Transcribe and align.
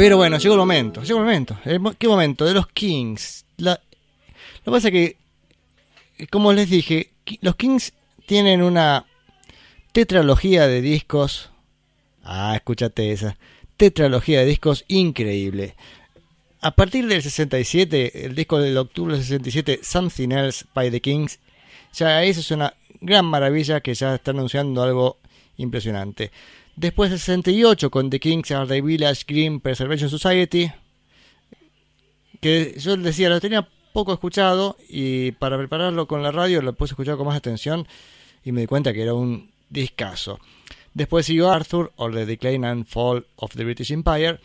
Pero 0.00 0.16
bueno, 0.16 0.38
llegó 0.38 0.54
el 0.54 0.60
momento, 0.60 1.02
llegó 1.02 1.18
el 1.18 1.26
momento. 1.26 1.58
¿Qué 1.98 2.08
momento? 2.08 2.46
De 2.46 2.54
los 2.54 2.66
Kings. 2.68 3.44
lo 3.58 3.76
que 4.64 4.70
pasa 4.70 4.88
es 4.88 4.92
que, 4.92 5.16
como 6.30 6.54
les 6.54 6.70
dije, 6.70 7.10
los 7.42 7.54
Kings 7.56 7.92
tienen 8.24 8.62
una 8.62 9.04
tetralogía 9.92 10.66
de 10.66 10.80
discos. 10.80 11.50
Ah, 12.24 12.54
escúchate 12.56 13.12
esa. 13.12 13.36
Tetralogía 13.76 14.40
de 14.40 14.46
discos 14.46 14.86
increíble. 14.88 15.76
A 16.62 16.70
partir 16.70 17.06
del 17.06 17.20
67, 17.20 18.24
el 18.24 18.34
disco 18.34 18.58
del 18.58 18.78
octubre 18.78 19.16
del 19.16 19.22
67, 19.22 19.80
Something 19.82 20.30
Else 20.30 20.64
by 20.72 20.90
the 20.90 21.02
Kings, 21.02 21.40
ya 21.92 22.24
eso 22.24 22.40
es 22.40 22.50
una 22.50 22.72
gran 23.02 23.26
maravilla 23.26 23.82
que 23.82 23.92
ya 23.92 24.14
está 24.14 24.30
anunciando 24.30 24.82
algo 24.82 25.18
impresionante. 25.58 26.30
Después 26.80 27.10
del 27.10 27.18
68 27.18 27.90
con 27.90 28.08
The 28.08 28.18
Kings 28.18 28.50
Are 28.52 28.66
the 28.66 28.80
Village 28.80 29.24
Green 29.28 29.60
Preservation 29.60 30.08
Society. 30.08 30.72
Que 32.40 32.74
yo 32.78 32.96
decía, 32.96 33.28
lo 33.28 33.38
tenía 33.38 33.68
poco 33.92 34.14
escuchado 34.14 34.78
y 34.88 35.32
para 35.32 35.58
prepararlo 35.58 36.08
con 36.08 36.22
la 36.22 36.32
radio 36.32 36.62
lo 36.62 36.72
puse 36.72 36.92
a 36.92 36.94
escuchar 36.94 37.18
con 37.18 37.26
más 37.26 37.36
atención 37.36 37.86
y 38.42 38.52
me 38.52 38.62
di 38.62 38.66
cuenta 38.66 38.94
que 38.94 39.02
era 39.02 39.12
un 39.12 39.50
discazo. 39.68 40.40
Después 40.94 41.26
siguió 41.26 41.50
Arthur 41.50 41.92
o 41.96 42.10
The 42.10 42.24
Decline 42.24 42.66
and 42.66 42.86
Fall 42.86 43.26
of 43.36 43.54
the 43.54 43.64
British 43.64 43.92
Empire. 43.92 44.40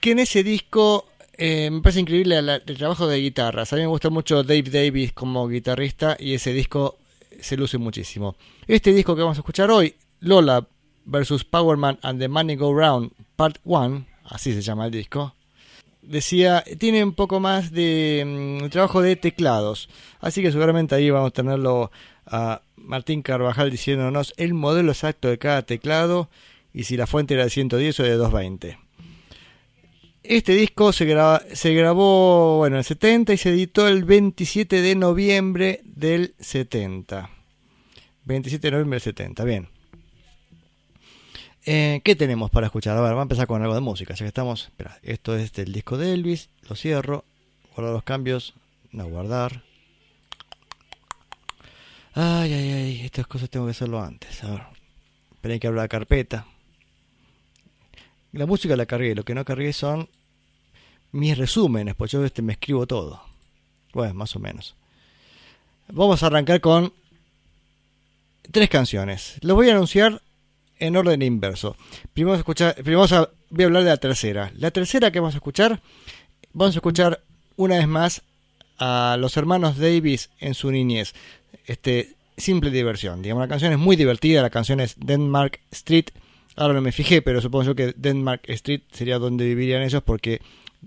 Que 0.00 0.12
en 0.12 0.20
ese 0.20 0.42
disco 0.42 1.08
eh, 1.36 1.68
me 1.70 1.82
parece 1.82 2.00
increíble 2.00 2.38
el, 2.38 2.62
trabajo 2.78 3.06
de 3.06 3.18
guitarras. 3.18 3.70
A 3.70 3.76
mí 3.76 3.82
me 3.82 3.88
gusta 3.88 4.08
mucho 4.08 4.44
Dave 4.44 4.62
Davis 4.62 5.12
como 5.12 5.46
guitarrista 5.46 6.16
y 6.18 6.32
ese 6.32 6.54
disco 6.54 6.96
se 7.38 7.58
luce 7.58 7.76
muchísimo. 7.76 8.34
Este 8.66 8.94
disco 8.94 9.14
que 9.14 9.20
vamos 9.20 9.36
a 9.36 9.42
escuchar 9.42 9.70
hoy, 9.70 9.94
Lola 10.20 10.66
versus 11.04 11.44
Powerman 11.44 11.98
and 12.02 12.20
the 12.20 12.28
Money 12.28 12.56
Go 12.56 12.74
Round 12.74 13.12
Part 13.36 13.58
1, 13.64 14.06
así 14.24 14.52
se 14.52 14.62
llama 14.62 14.86
el 14.86 14.92
disco, 14.92 15.34
decía, 16.06 16.64
tiene 16.78 17.02
un 17.02 17.12
poco 17.12 17.40
más 17.40 17.72
de 17.72 18.60
mm, 18.62 18.68
trabajo 18.68 19.02
de 19.02 19.16
teclados. 19.16 19.88
Así 20.20 20.42
que 20.42 20.52
seguramente 20.52 20.94
ahí 20.94 21.10
vamos 21.10 21.28
a 21.28 21.32
tenerlo 21.32 21.90
a 22.26 22.62
Martín 22.76 23.22
Carvajal 23.22 23.70
diciéndonos 23.70 24.34
el 24.36 24.54
modelo 24.54 24.92
exacto 24.92 25.28
de 25.28 25.38
cada 25.38 25.62
teclado 25.62 26.28
y 26.72 26.84
si 26.84 26.96
la 26.96 27.06
fuente 27.06 27.34
era 27.34 27.44
de 27.44 27.50
110 27.50 28.00
o 28.00 28.02
de 28.02 28.14
220. 28.14 28.78
Este 30.22 30.54
disco 30.54 30.92
se, 30.92 31.06
se 31.52 31.74
grabó 31.74 32.58
bueno, 32.58 32.76
en 32.76 32.78
el 32.78 32.84
70 32.84 33.34
y 33.34 33.36
se 33.36 33.50
editó 33.50 33.86
el 33.88 34.04
27 34.04 34.80
de 34.80 34.94
noviembre 34.94 35.82
del 35.84 36.34
70. 36.40 37.28
27 38.24 38.66
de 38.66 38.70
noviembre 38.70 38.96
del 38.96 39.02
70, 39.02 39.44
bien. 39.44 39.73
Eh, 41.66 42.02
¿Qué 42.04 42.14
tenemos 42.14 42.50
para 42.50 42.66
escuchar? 42.66 42.96
A 42.96 43.00
ver, 43.00 43.10
vamos 43.10 43.20
a 43.20 43.22
empezar 43.22 43.46
con 43.46 43.62
algo 43.62 43.74
de 43.74 43.80
música, 43.80 44.14
ya 44.14 44.24
que 44.24 44.28
estamos. 44.28 44.66
Espera, 44.66 44.98
esto 45.02 45.34
es 45.34 45.52
del 45.54 45.72
disco 45.72 45.96
de 45.96 46.12
Elvis, 46.12 46.50
lo 46.68 46.76
cierro, 46.76 47.24
guardo 47.74 47.92
los 47.92 48.02
cambios, 48.02 48.52
no 48.92 49.06
guardar. 49.06 49.62
Ay, 52.12 52.52
ay, 52.52 52.72
ay, 52.72 53.00
estas 53.02 53.26
cosas 53.26 53.48
tengo 53.48 53.64
que 53.64 53.70
hacerlo 53.70 54.02
antes. 54.02 54.44
A 54.44 54.50
ver, 54.50 54.62
esperen 55.32 55.58
que 55.58 55.66
abra 55.66 55.82
la 55.82 55.88
carpeta. 55.88 56.46
La 58.32 58.44
música 58.44 58.76
la 58.76 58.84
cargué, 58.84 59.14
lo 59.14 59.24
que 59.24 59.34
no 59.34 59.44
cargué 59.44 59.72
son 59.72 60.08
mis 61.12 61.38
resúmenes, 61.38 61.94
pues 61.94 62.10
yo 62.10 62.24
este 62.24 62.42
me 62.42 62.52
escribo 62.52 62.86
todo. 62.86 63.22
Bueno, 63.94 64.12
más 64.12 64.36
o 64.36 64.38
menos. 64.38 64.74
Vamos 65.88 66.22
a 66.22 66.26
arrancar 66.26 66.60
con 66.60 66.92
tres 68.50 68.68
canciones. 68.68 69.38
Los 69.40 69.56
voy 69.56 69.70
a 69.70 69.72
anunciar 69.72 70.20
en 70.78 70.96
orden 70.96 71.22
inverso. 71.22 71.76
Primero, 72.12 72.36
escuchar, 72.36 72.74
primero 72.74 73.06
voy 73.50 73.62
a 73.62 73.66
hablar 73.66 73.84
de 73.84 73.90
la 73.90 73.96
tercera. 73.96 74.52
La 74.56 74.70
tercera 74.70 75.10
que 75.10 75.20
vamos 75.20 75.34
a 75.34 75.38
escuchar, 75.38 75.80
vamos 76.52 76.74
a 76.74 76.78
escuchar 76.78 77.22
una 77.56 77.76
vez 77.76 77.88
más 77.88 78.22
a 78.78 79.16
los 79.18 79.36
hermanos 79.36 79.78
Davis 79.78 80.30
en 80.40 80.54
su 80.54 80.70
niñez. 80.70 81.14
Este, 81.66 82.14
simple 82.36 82.70
diversión. 82.70 83.22
Digamos, 83.22 83.42
la 83.42 83.48
canción 83.48 83.72
es 83.72 83.78
muy 83.78 83.96
divertida, 83.96 84.42
la 84.42 84.50
canción 84.50 84.80
es 84.80 84.96
Denmark 84.98 85.60
Street. 85.70 86.06
Ahora 86.56 86.74
no 86.74 86.80
me 86.80 86.92
fijé, 86.92 87.22
pero 87.22 87.40
supongo 87.40 87.64
yo 87.64 87.74
que 87.74 87.94
Denmark 87.96 88.42
Street 88.48 88.82
sería 88.92 89.18
donde 89.18 89.44
vivirían 89.44 89.82
ellos 89.82 90.02
porque 90.02 90.40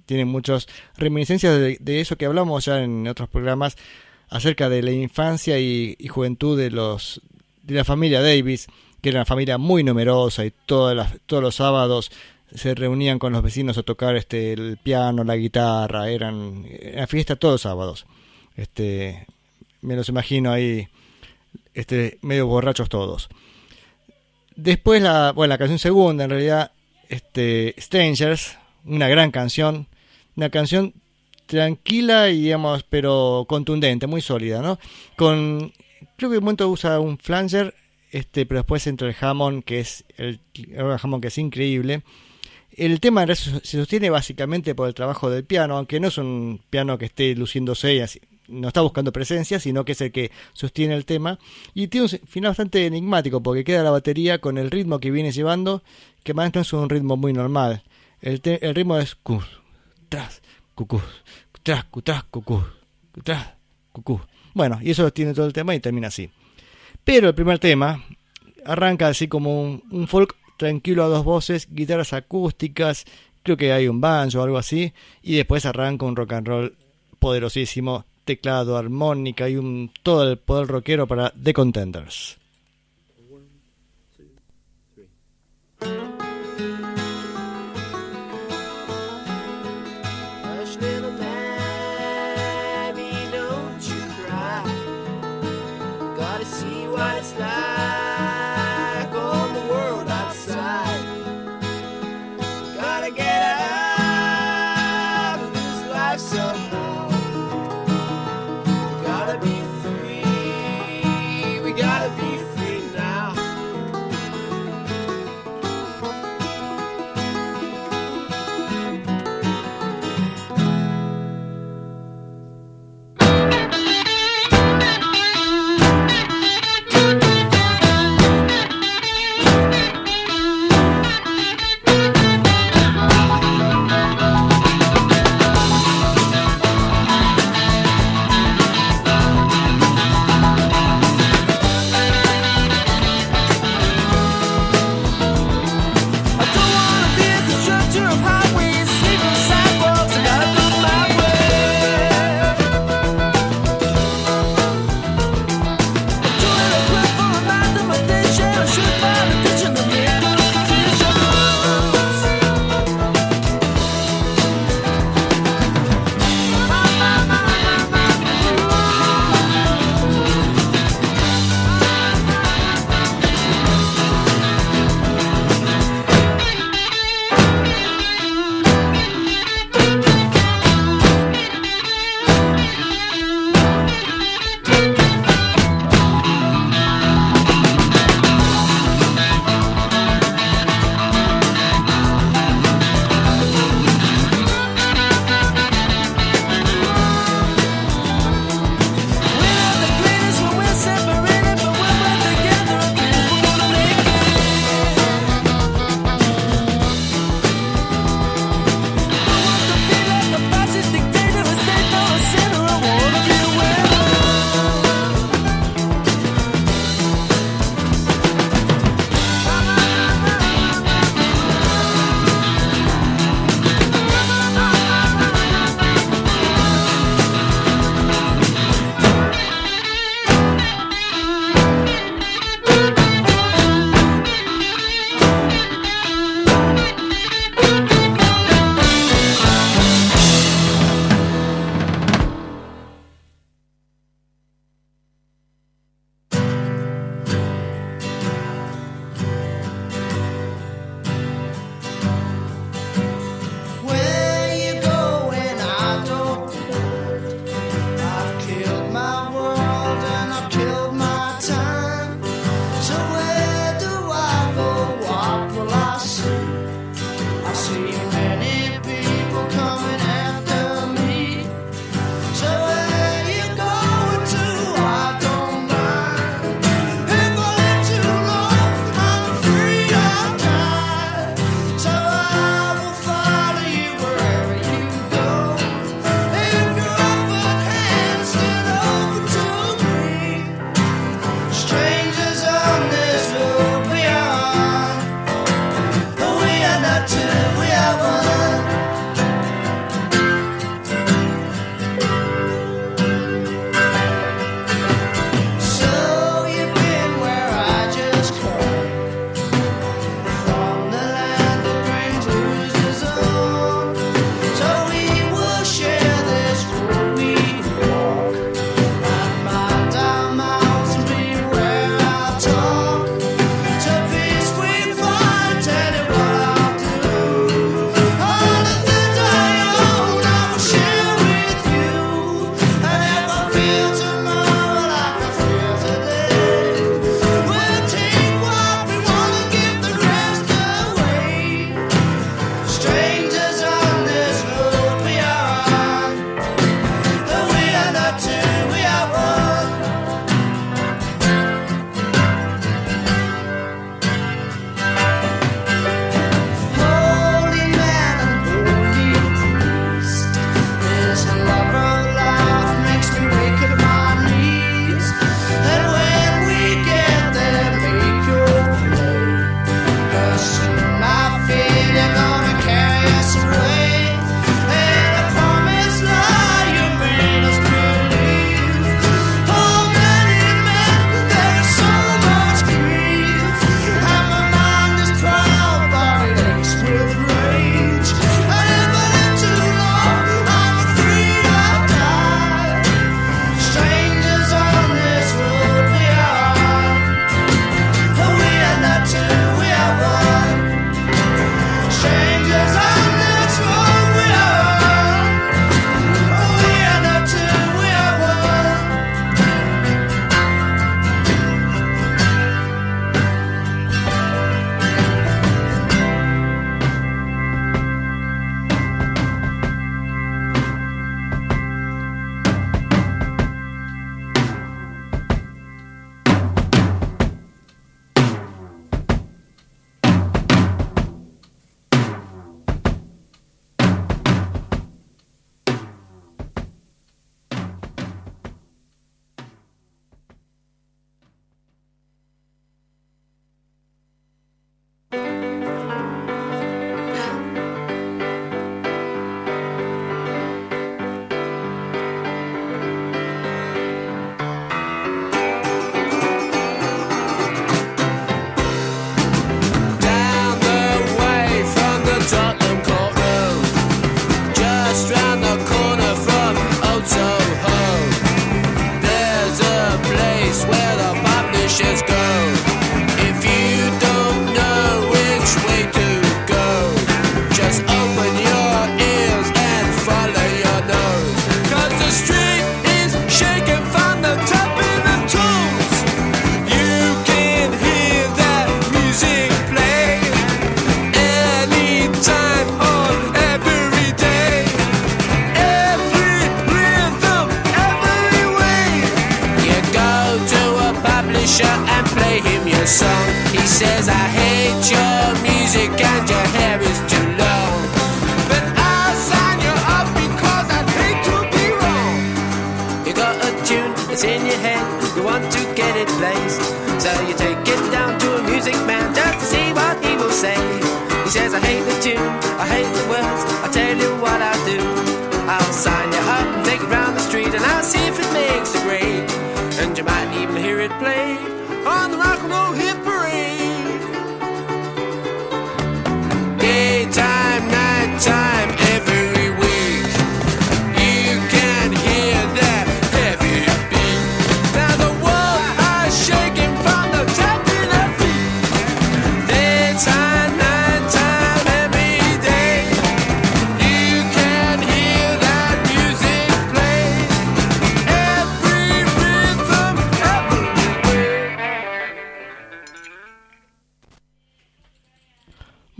tienen 0.05 0.27
muchas 0.27 0.67
reminiscencias 0.95 1.59
de, 1.59 1.99
eso 1.99 2.17
que 2.17 2.25
hablamos 2.25 2.65
ya 2.65 2.83
en 2.83 3.07
otros 3.07 3.29
programas 3.29 3.77
acerca 4.29 4.69
de 4.69 4.83
la 4.83 4.91
infancia 4.91 5.59
y, 5.59 5.95
y 5.97 6.07
juventud 6.07 6.57
de 6.57 6.69
los 6.69 7.21
de 7.63 7.75
la 7.75 7.83
familia 7.83 8.21
Davis 8.21 8.67
era 9.09 9.19
una 9.19 9.25
familia 9.25 9.57
muy 9.57 9.83
numerosa 9.83 10.45
y 10.45 10.51
todas 10.65 10.95
las, 10.95 11.13
todos 11.25 11.43
los 11.43 11.55
sábados 11.55 12.11
se 12.53 12.75
reunían 12.75 13.19
con 13.19 13.33
los 13.33 13.43
vecinos 13.43 13.77
a 13.77 13.83
tocar 13.83 14.15
este 14.15 14.53
el 14.53 14.77
piano, 14.77 15.23
la 15.23 15.35
guitarra, 15.35 16.09
eran 16.09 16.65
fiesta 17.07 17.35
todos 17.35 17.55
los 17.55 17.61
sábados. 17.61 18.05
Este, 18.55 19.27
me 19.81 19.95
los 19.95 20.09
imagino 20.09 20.51
ahí 20.51 20.87
este 21.73 22.17
medio 22.21 22.47
borrachos 22.47 22.89
todos. 22.89 23.29
Después 24.55 25.01
la, 25.01 25.31
bueno, 25.33 25.53
la 25.53 25.57
canción 25.57 25.79
segunda 25.79 26.23
en 26.23 26.31
realidad 26.31 26.71
este 27.09 27.75
Strangers, 27.77 28.57
una 28.85 29.07
gran 29.07 29.31
canción, 29.31 29.87
una 30.35 30.49
canción 30.49 30.93
tranquila 31.45 32.29
y 32.29 32.41
digamos 32.41 32.83
pero 32.83 33.45
contundente, 33.47 34.07
muy 34.07 34.21
sólida, 34.21 34.61
¿no? 34.61 34.79
Con 35.15 35.73
creo 36.15 36.31
que 36.31 36.37
un 36.37 36.43
momento 36.43 36.67
usa 36.69 36.99
un 36.99 37.17
flanger 37.17 37.73
este, 38.11 38.45
pero 38.45 38.59
después 38.59 38.87
entra 38.87 39.07
el 39.07 39.15
Hammond, 39.19 39.63
que 39.63 39.79
es 39.79 40.05
el, 40.17 40.39
Hammond 40.77 41.21
que 41.21 41.27
es 41.27 41.37
increíble. 41.37 42.03
El 42.71 42.99
tema 42.99 43.25
se 43.35 43.59
sostiene 43.59 44.09
básicamente 44.09 44.75
por 44.75 44.87
el 44.87 44.93
trabajo 44.93 45.29
del 45.29 45.43
piano, 45.43 45.77
aunque 45.77 45.99
no 45.99 46.09
es 46.09 46.17
un 46.17 46.61
piano 46.69 46.97
que 46.97 47.05
esté 47.05 47.35
luciéndose 47.35 47.95
y 47.95 47.99
así, 48.01 48.21
no 48.47 48.67
está 48.67 48.81
buscando 48.81 49.11
presencia, 49.11 49.59
sino 49.59 49.83
que 49.83 49.93
es 49.93 50.01
el 50.01 50.11
que 50.11 50.31
sostiene 50.53 50.95
el 50.95 51.05
tema. 51.05 51.39
Y 51.73 51.87
tiene 51.87 52.05
un 52.05 52.27
final 52.27 52.51
bastante 52.51 52.85
enigmático, 52.85 53.41
porque 53.41 53.63
queda 53.63 53.83
la 53.83 53.91
batería 53.91 54.39
con 54.39 54.57
el 54.57 54.71
ritmo 54.71 54.99
que 54.99 55.11
viene 55.11 55.31
llevando, 55.31 55.83
que 56.23 56.33
más 56.33 56.53
no 56.53 56.61
es 56.61 56.73
un 56.73 56.89
ritmo 56.89 57.17
muy 57.17 57.33
normal. 57.33 57.83
El, 58.21 58.41
el 58.43 58.75
ritmo 58.75 58.97
es 58.97 59.15
cus, 59.15 59.45
tras, 60.09 60.41
cucú, 60.75 61.01
tras, 61.63 61.83
cucú, 61.85 62.63
tras, 63.23 63.53
cucú. 63.91 64.21
Bueno, 64.53 64.79
y 64.81 64.91
eso 64.91 65.11
tiene 65.11 65.33
todo 65.33 65.45
el 65.45 65.53
tema 65.53 65.75
y 65.75 65.79
termina 65.79 66.07
así. 66.07 66.29
Pero 67.07 67.29
el 67.29 67.35
primer 67.35 67.57
tema 67.57 68.03
arranca 68.65 69.07
así 69.07 69.29
como 69.29 69.61
un, 69.61 70.07
folk 70.09 70.35
tranquilo 70.57 71.05
a 71.05 71.07
dos 71.07 71.23
voces, 71.23 71.69
guitarras 71.71 72.11
acústicas, 72.11 73.05
creo 73.43 73.55
que 73.55 73.71
hay 73.71 73.87
un 73.87 74.01
banjo 74.01 74.41
o 74.41 74.43
algo 74.43 74.57
así, 74.57 74.91
y 75.23 75.37
después 75.37 75.65
arranca 75.65 76.05
un 76.05 76.17
rock 76.17 76.33
and 76.33 76.47
roll 76.49 76.75
poderosísimo, 77.17 78.03
teclado, 78.25 78.75
armónica 78.75 79.47
y 79.47 79.55
un, 79.55 79.89
todo 80.03 80.29
el 80.29 80.37
poder 80.37 80.67
rockero 80.67 81.07
para 81.07 81.31
The 81.41 81.53
Contenders. 81.53 82.39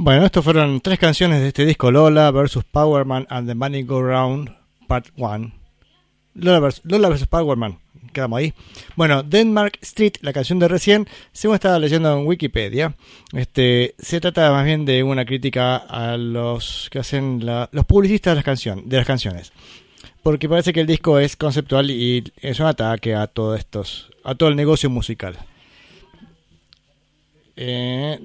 Bueno, 0.07 0.25
estos 0.25 0.41
fueron 0.45 0.79
tres 0.79 0.99
canciones 0.99 1.41
de 1.41 1.49
este 1.49 1.65
disco 1.65 1.91
Lola 1.91 2.31
vs. 2.31 2.59
Powerman 2.71 3.27
and 3.29 3.45
the 3.45 3.53
Money 3.53 3.83
Go 3.83 4.01
Round 4.01 4.55
Part 4.87 5.07
1. 5.17 5.51
Lola 6.35 6.59
vs. 6.61 6.81
Vs. 6.85 7.27
Powerman, 7.27 7.77
quedamos 8.13 8.39
ahí. 8.39 8.53
Bueno, 8.95 9.21
Denmark 9.21 9.77
Street, 9.81 10.13
la 10.21 10.31
canción 10.31 10.59
de 10.59 10.69
recién, 10.69 11.09
según 11.33 11.55
estaba 11.55 11.77
leyendo 11.77 12.17
en 12.17 12.25
Wikipedia, 12.25 12.95
este, 13.33 13.95
se 13.99 14.21
trata 14.21 14.49
más 14.53 14.63
bien 14.63 14.85
de 14.85 15.03
una 15.03 15.25
crítica 15.25 15.75
a 15.75 16.15
los 16.15 16.87
que 16.89 16.99
hacen 16.99 17.45
la- 17.45 17.67
los 17.73 17.83
publicistas 17.83 18.31
de 18.31 18.35
las, 18.35 18.45
canción, 18.45 18.87
de 18.87 18.95
las 18.95 19.05
canciones. 19.05 19.51
Porque 20.23 20.47
parece 20.47 20.71
que 20.71 20.79
el 20.79 20.87
disco 20.87 21.19
es 21.19 21.35
conceptual 21.35 21.91
y 21.91 22.23
es 22.37 22.61
un 22.61 22.67
ataque 22.67 23.13
a 23.13 23.27
todos 23.27 23.59
estos, 23.59 24.09
a 24.23 24.35
todo 24.35 24.47
el 24.47 24.55
negocio 24.55 24.89
musical. 24.89 25.37
Eh, 27.57 28.19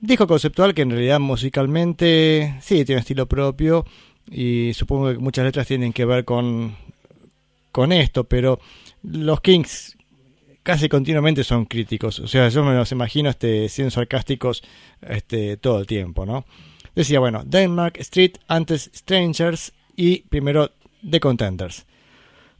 Disco 0.00 0.26
conceptual 0.26 0.74
que 0.74 0.82
en 0.82 0.90
realidad 0.90 1.18
musicalmente 1.18 2.56
sí 2.60 2.84
tiene 2.84 3.00
estilo 3.00 3.26
propio 3.26 3.84
y 4.30 4.72
supongo 4.74 5.12
que 5.12 5.18
muchas 5.18 5.44
letras 5.44 5.66
tienen 5.66 5.92
que 5.92 6.04
ver 6.04 6.24
con, 6.24 6.76
con 7.72 7.92
esto, 7.92 8.24
pero 8.24 8.60
los 9.02 9.40
Kings 9.40 9.96
casi 10.62 10.88
continuamente 10.88 11.42
son 11.44 11.64
críticos. 11.64 12.20
O 12.20 12.28
sea, 12.28 12.48
yo 12.48 12.62
me 12.62 12.74
los 12.74 12.92
imagino 12.92 13.30
este, 13.30 13.68
siendo 13.68 13.90
sarcásticos 13.90 14.62
este, 15.00 15.56
todo 15.56 15.80
el 15.80 15.86
tiempo, 15.86 16.26
¿no? 16.26 16.44
Decía, 16.94 17.20
bueno, 17.20 17.42
Denmark 17.44 17.96
Street, 17.98 18.32
antes 18.48 18.90
Strangers 18.94 19.72
y 19.96 20.20
primero 20.28 20.70
The 21.08 21.20
Contenders. 21.20 21.86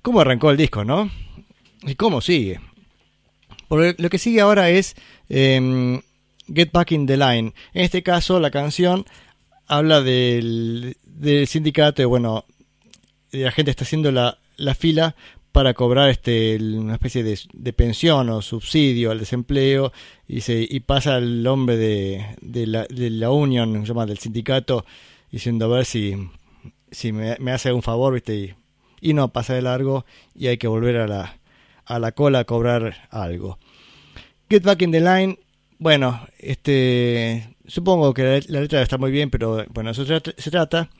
¿Cómo 0.02 0.20
arrancó 0.20 0.50
el 0.50 0.56
disco, 0.56 0.84
no? 0.84 1.10
¿Y 1.82 1.94
cómo 1.96 2.20
sigue? 2.20 2.60
Porque 3.68 3.94
lo 3.98 4.08
que 4.08 4.18
sigue 4.18 4.40
ahora 4.40 4.70
es 4.70 4.96
em, 5.28 6.00
Get 6.52 6.72
Back 6.72 6.92
in 6.92 7.06
the 7.06 7.16
Line. 7.16 7.52
En 7.72 7.84
este 7.84 8.02
caso, 8.02 8.40
la 8.40 8.50
canción 8.50 9.04
habla 9.66 10.00
del, 10.00 10.96
del 11.04 11.46
sindicato 11.46 12.08
bueno, 12.08 12.44
la 13.32 13.52
gente 13.52 13.70
está 13.70 13.84
haciendo 13.84 14.10
la, 14.10 14.38
la 14.56 14.74
fila 14.74 15.14
para 15.52 15.74
cobrar 15.74 16.10
este 16.10 16.56
una 16.56 16.94
especie 16.94 17.22
de, 17.22 17.38
de 17.52 17.72
pensión 17.72 18.28
o 18.30 18.42
subsidio 18.42 19.10
al 19.10 19.18
desempleo 19.18 19.92
y 20.26 20.42
se 20.42 20.66
y 20.68 20.80
pasa 20.80 21.18
el 21.18 21.46
hombre 21.46 21.76
de, 21.76 22.26
de 22.40 22.66
la, 22.66 22.86
de 22.86 23.10
la 23.10 23.30
union 23.30 23.84
llama 23.84 24.06
del 24.06 24.18
sindicato 24.18 24.84
diciendo 25.30 25.64
a 25.64 25.78
ver 25.78 25.84
si 25.84 26.14
si 26.90 27.12
me, 27.12 27.32
hace 27.50 27.68
algún 27.68 27.82
favor 27.82 28.14
viste 28.14 28.36
y, 28.36 28.54
y 29.00 29.14
no 29.14 29.32
pasa 29.32 29.54
de 29.54 29.62
largo 29.62 30.04
y 30.34 30.46
hay 30.48 30.58
que 30.58 30.68
volver 30.68 30.96
a 30.96 31.06
la 31.06 31.38
a 31.84 31.98
la 31.98 32.12
cola 32.12 32.40
a 32.40 32.44
cobrar 32.44 33.08
algo 33.10 33.58
Get 34.50 34.62
Back 34.62 34.82
in 34.82 34.92
the 34.92 35.00
Line 35.00 35.38
bueno 35.78 36.26
este 36.38 37.54
supongo 37.66 38.14
que 38.14 38.42
la, 38.48 38.60
letra 38.60 38.82
está 38.82 38.98
muy 38.98 39.10
bien 39.10 39.30
pero 39.30 39.64
bueno 39.70 39.90
eso 39.90 40.04
se, 40.04 40.20
trata- 40.20 40.50
trata 40.50 40.90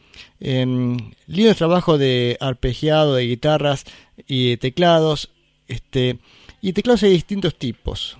Em, 0.40 0.96
lindo 1.26 1.54
trabajo 1.54 1.98
de 1.98 2.36
arpegiado 2.40 3.14
de 3.14 3.26
guitarras 3.26 3.84
y 4.26 4.50
de 4.50 4.56
teclados 4.56 5.30
este 5.66 6.18
y 6.60 6.72
teclados 6.72 7.02
hay 7.02 7.10
distintos 7.10 7.56
tipos. 7.56 8.18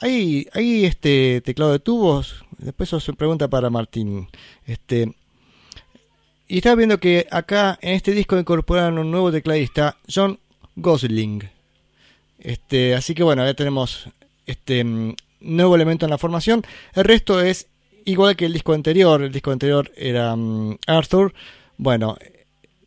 Hay 0.00 0.46
hay 0.52 0.84
este 0.84 1.40
teclado 1.40 1.72
de 1.72 1.78
tubos 1.78 2.44
después 2.58 2.88
eso 2.88 3.00
se 3.00 3.12
pregunta 3.12 3.48
para 3.48 3.70
Martín 3.70 4.28
este 4.66 5.14
y 6.48 6.58
estaba 6.58 6.76
viendo 6.76 7.00
que 7.00 7.26
acá 7.30 7.78
en 7.82 7.94
este 7.94 8.12
disco 8.12 8.38
incorporaron 8.38 8.98
un 8.98 9.10
nuevo 9.10 9.32
tecladista 9.32 9.96
John 10.12 10.38
Gosling. 10.76 11.48
Este 12.38 12.94
así 12.94 13.14
que 13.14 13.22
bueno 13.22 13.44
ya 13.44 13.54
tenemos 13.54 14.08
este 14.46 14.84
nuevo 15.46 15.74
elemento 15.74 16.06
en 16.06 16.10
la 16.10 16.18
formación. 16.18 16.62
El 16.94 17.04
resto 17.04 17.40
es 17.40 17.68
igual 18.04 18.36
que 18.36 18.46
el 18.46 18.52
disco 18.52 18.72
anterior. 18.72 19.22
El 19.22 19.32
disco 19.32 19.50
anterior 19.50 19.90
era 19.96 20.34
mm, 20.36 20.78
Arthur. 20.86 21.32
Bueno 21.78 22.16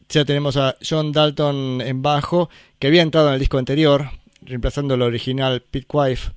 ya 0.09 0.25
tenemos 0.25 0.57
a 0.57 0.75
John 0.87 1.11
Dalton 1.11 1.81
en 1.81 2.01
bajo 2.01 2.49
que 2.79 2.87
había 2.87 3.03
entrado 3.03 3.27
en 3.27 3.35
el 3.35 3.39
disco 3.39 3.59
anterior 3.59 4.09
reemplazando 4.41 4.95
el 4.95 5.03
original 5.03 5.61
Pete 5.61 5.87
Wife. 5.91 6.31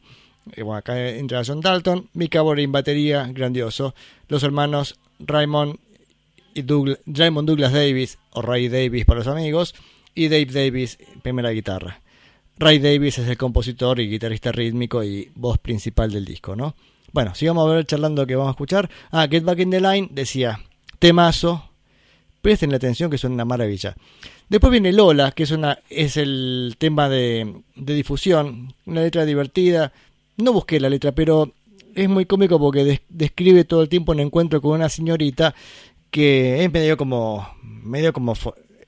Eh, 0.53 0.63
bueno, 0.63 0.79
acá 0.79 1.09
entra 1.09 1.43
John 1.45 1.61
Dalton. 1.61 2.09
Mick 2.13 2.37
Avery 2.37 2.65
en 2.65 2.73
batería 2.73 3.27
grandioso. 3.33 3.95
Los 4.29 4.43
hermanos 4.43 4.99
Raymond 5.21 5.77
y 6.55 6.65
Raymond 7.07 7.49
Douglas 7.49 7.73
Davis 7.73 8.19
o 8.33 8.43
Ray 8.43 8.69
Davis 8.69 9.07
para 9.07 9.21
los 9.21 9.29
amigos 9.29 9.75
y 10.15 10.29
Dave 10.29 10.47
Davis 10.47 10.99
primera 11.23 11.51
guitarra 11.51 12.02
Ray 12.63 12.79
Davis 12.79 13.19
es 13.19 13.29
el 13.29 13.37
compositor 13.37 13.99
y 13.99 14.09
guitarrista 14.09 14.53
rítmico 14.53 15.03
y 15.03 15.31
voz 15.35 15.59
principal 15.59 16.13
del 16.13 16.25
disco, 16.25 16.55
¿no? 16.55 16.77
Bueno, 17.13 17.35
sigamos 17.35 17.69
a 17.69 17.75
ver 17.75 17.87
charlando 17.87 18.25
que 18.25 18.37
vamos 18.37 18.51
a 18.51 18.53
escuchar. 18.53 18.89
Ah, 19.11 19.27
Get 19.29 19.43
Back 19.43 19.59
in 19.59 19.71
the 19.71 19.81
Line 19.81 20.09
decía, 20.13 20.61
temazo, 21.01 21.69
presten 22.41 22.71
la 22.71 22.77
atención 22.77 23.11
que 23.11 23.19
son 23.19 23.33
una 23.33 23.45
maravilla. 23.45 23.97
Después 24.49 24.71
viene 24.71 24.93
Lola, 24.93 25.33
que 25.33 25.43
es 25.43 25.51
una 25.51 25.81
es 25.91 26.17
el 26.17 26.77
tema 26.79 27.09
de, 27.09 27.53
de 27.75 27.95
difusión, 27.95 28.73
una 28.87 29.01
letra 29.03 29.25
divertida. 29.25 29.93
No 30.37 30.53
busqué 30.53 30.79
la 30.79 30.89
letra, 30.89 31.11
pero 31.13 31.53
es 31.97 32.09
muy 32.09 32.27
cómico 32.27 32.61
porque 32.61 32.85
des- 32.85 33.01
describe 33.09 33.65
todo 33.65 33.83
el 33.83 33.89
tiempo 33.89 34.13
un 34.13 34.21
encuentro 34.21 34.63
con 34.63 34.73
una 34.73 34.89
señorita 34.89 35.53
que 36.13 36.63
es 36.65 36.73
medio 36.73 36.97
como 36.97 37.49
medio 37.63 38.13
como 38.13 38.35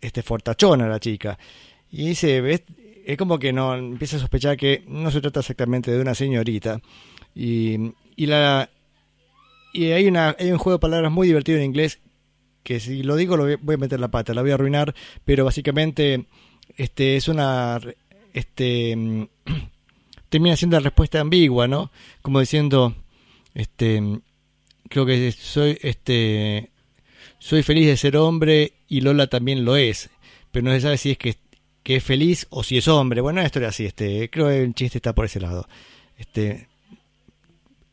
este 0.00 0.22
fortachona 0.22 0.86
la 0.86 1.00
chica. 1.00 1.38
Y 1.90 2.06
dice. 2.06 2.62
Es 3.04 3.16
como 3.18 3.38
que 3.38 3.52
no 3.52 3.74
empieza 3.74 4.16
a 4.16 4.20
sospechar 4.20 4.56
que 4.56 4.84
no 4.88 5.10
se 5.10 5.20
trata 5.20 5.40
exactamente 5.40 5.90
de 5.90 6.00
una 6.00 6.14
señorita. 6.14 6.80
Y, 7.34 7.92
y 8.16 8.26
la 8.26 8.70
y 9.72 9.86
hay 9.90 10.06
una 10.06 10.36
hay 10.38 10.52
un 10.52 10.58
juego 10.58 10.78
de 10.78 10.80
palabras 10.80 11.10
muy 11.10 11.26
divertido 11.26 11.58
en 11.58 11.64
inglés 11.64 11.98
que 12.62 12.80
si 12.80 13.02
lo 13.02 13.16
digo 13.16 13.36
lo 13.36 13.58
voy 13.58 13.74
a 13.74 13.78
meter 13.78 14.00
la 14.00 14.08
pata, 14.08 14.32
la 14.34 14.42
voy 14.42 14.52
a 14.52 14.54
arruinar, 14.54 14.94
pero 15.24 15.44
básicamente 15.44 16.26
este 16.76 17.16
es 17.16 17.28
una 17.28 17.78
este 18.32 19.28
termina 20.28 20.56
siendo 20.56 20.78
la 20.78 20.84
respuesta 20.84 21.20
ambigua, 21.20 21.68
¿no? 21.68 21.90
Como 22.22 22.40
diciendo 22.40 22.94
este 23.54 24.20
creo 24.88 25.04
que 25.04 25.32
soy 25.32 25.78
este 25.82 26.70
soy 27.38 27.62
feliz 27.62 27.86
de 27.86 27.96
ser 27.96 28.16
hombre 28.16 28.72
y 28.88 29.02
Lola 29.02 29.26
también 29.26 29.64
lo 29.64 29.76
es, 29.76 30.08
pero 30.50 30.64
no 30.64 30.72
se 30.72 30.80
sabe 30.80 30.96
si 30.96 31.10
es 31.10 31.18
que, 31.18 31.36
que 31.84 31.96
es 31.96 32.02
feliz 32.02 32.48
o 32.50 32.64
si 32.64 32.78
es 32.78 32.88
hombre. 32.88 33.20
Bueno, 33.20 33.38
una 33.38 33.46
historia 33.46 33.68
así, 33.68 33.84
este, 33.84 34.28
creo 34.30 34.48
que 34.48 34.62
el 34.62 34.74
chiste 34.74 34.98
está 34.98 35.14
por 35.14 35.26
ese 35.26 35.38
lado. 35.38 35.68
Este, 36.18 36.66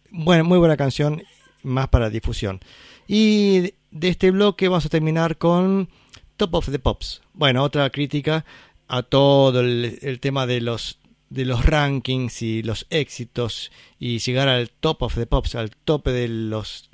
bueno, 0.09 0.43
muy 0.43 0.57
buena 0.57 0.77
canción, 0.77 1.21
más 1.61 1.89
para 1.89 2.09
difusión. 2.09 2.59
Y 3.07 3.73
de 3.91 4.07
este 4.07 4.31
bloque 4.31 4.67
vamos 4.67 4.85
a 4.85 4.89
terminar 4.89 5.37
con 5.37 5.89
Top 6.37 6.55
of 6.55 6.71
the 6.71 6.79
Pops. 6.79 7.21
Bueno, 7.33 7.63
otra 7.63 7.89
crítica 7.91 8.45
a 8.87 9.03
todo 9.03 9.59
el, 9.59 9.99
el 10.01 10.19
tema 10.19 10.47
de 10.47 10.61
los 10.61 10.97
de 11.29 11.45
los 11.45 11.65
rankings 11.65 12.41
y 12.41 12.61
los 12.61 12.85
éxitos 12.89 13.71
y 13.97 14.19
llegar 14.19 14.49
al 14.49 14.69
top 14.69 15.03
of 15.03 15.15
the 15.15 15.25
pops, 15.25 15.55
al 15.55 15.71
tope 15.71 16.11
de 16.11 16.27
los 16.27 16.89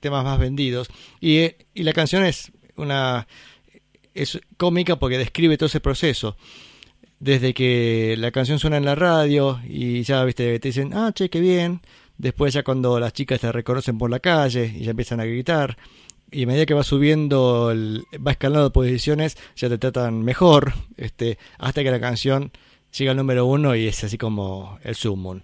temas 0.00 0.24
más 0.24 0.38
vendidos. 0.38 0.88
Y, 1.22 1.38
y 1.72 1.82
la 1.84 1.94
canción 1.94 2.22
es 2.22 2.52
una 2.76 3.26
es 4.22 4.40
cómica 4.56 4.98
porque 4.98 5.18
describe 5.18 5.56
todo 5.56 5.66
ese 5.66 5.80
proceso. 5.80 6.36
desde 7.20 7.52
que 7.52 8.14
la 8.18 8.30
canción 8.30 8.58
suena 8.60 8.76
en 8.76 8.84
la 8.84 8.94
radio 8.94 9.60
y 9.68 10.02
ya 10.04 10.22
viste 10.24 10.58
te 10.60 10.68
dicen 10.68 10.92
ah 10.94 11.10
che 11.12 11.28
qué 11.28 11.40
bien 11.40 11.80
después 12.16 12.54
ya 12.54 12.62
cuando 12.62 13.00
las 13.00 13.12
chicas 13.12 13.40
te 13.40 13.50
reconocen 13.50 13.98
por 13.98 14.08
la 14.08 14.20
calle 14.20 14.72
y 14.76 14.84
ya 14.84 14.92
empiezan 14.92 15.20
a 15.20 15.24
gritar 15.24 15.76
y 16.30 16.44
a 16.44 16.46
medida 16.46 16.66
que 16.66 16.74
va 16.74 16.84
subiendo 16.84 17.72
va 18.24 18.30
escalando 18.32 18.72
posiciones 18.72 19.36
ya 19.56 19.68
te 19.68 19.78
tratan 19.78 20.22
mejor 20.22 20.74
este 20.96 21.38
hasta 21.58 21.82
que 21.82 21.90
la 21.90 22.00
canción 22.00 22.52
llega 22.96 23.10
al 23.10 23.16
número 23.16 23.46
uno 23.46 23.74
y 23.74 23.88
es 23.88 24.04
así 24.04 24.16
como 24.16 24.78
el 24.84 24.94
sumum 24.94 25.40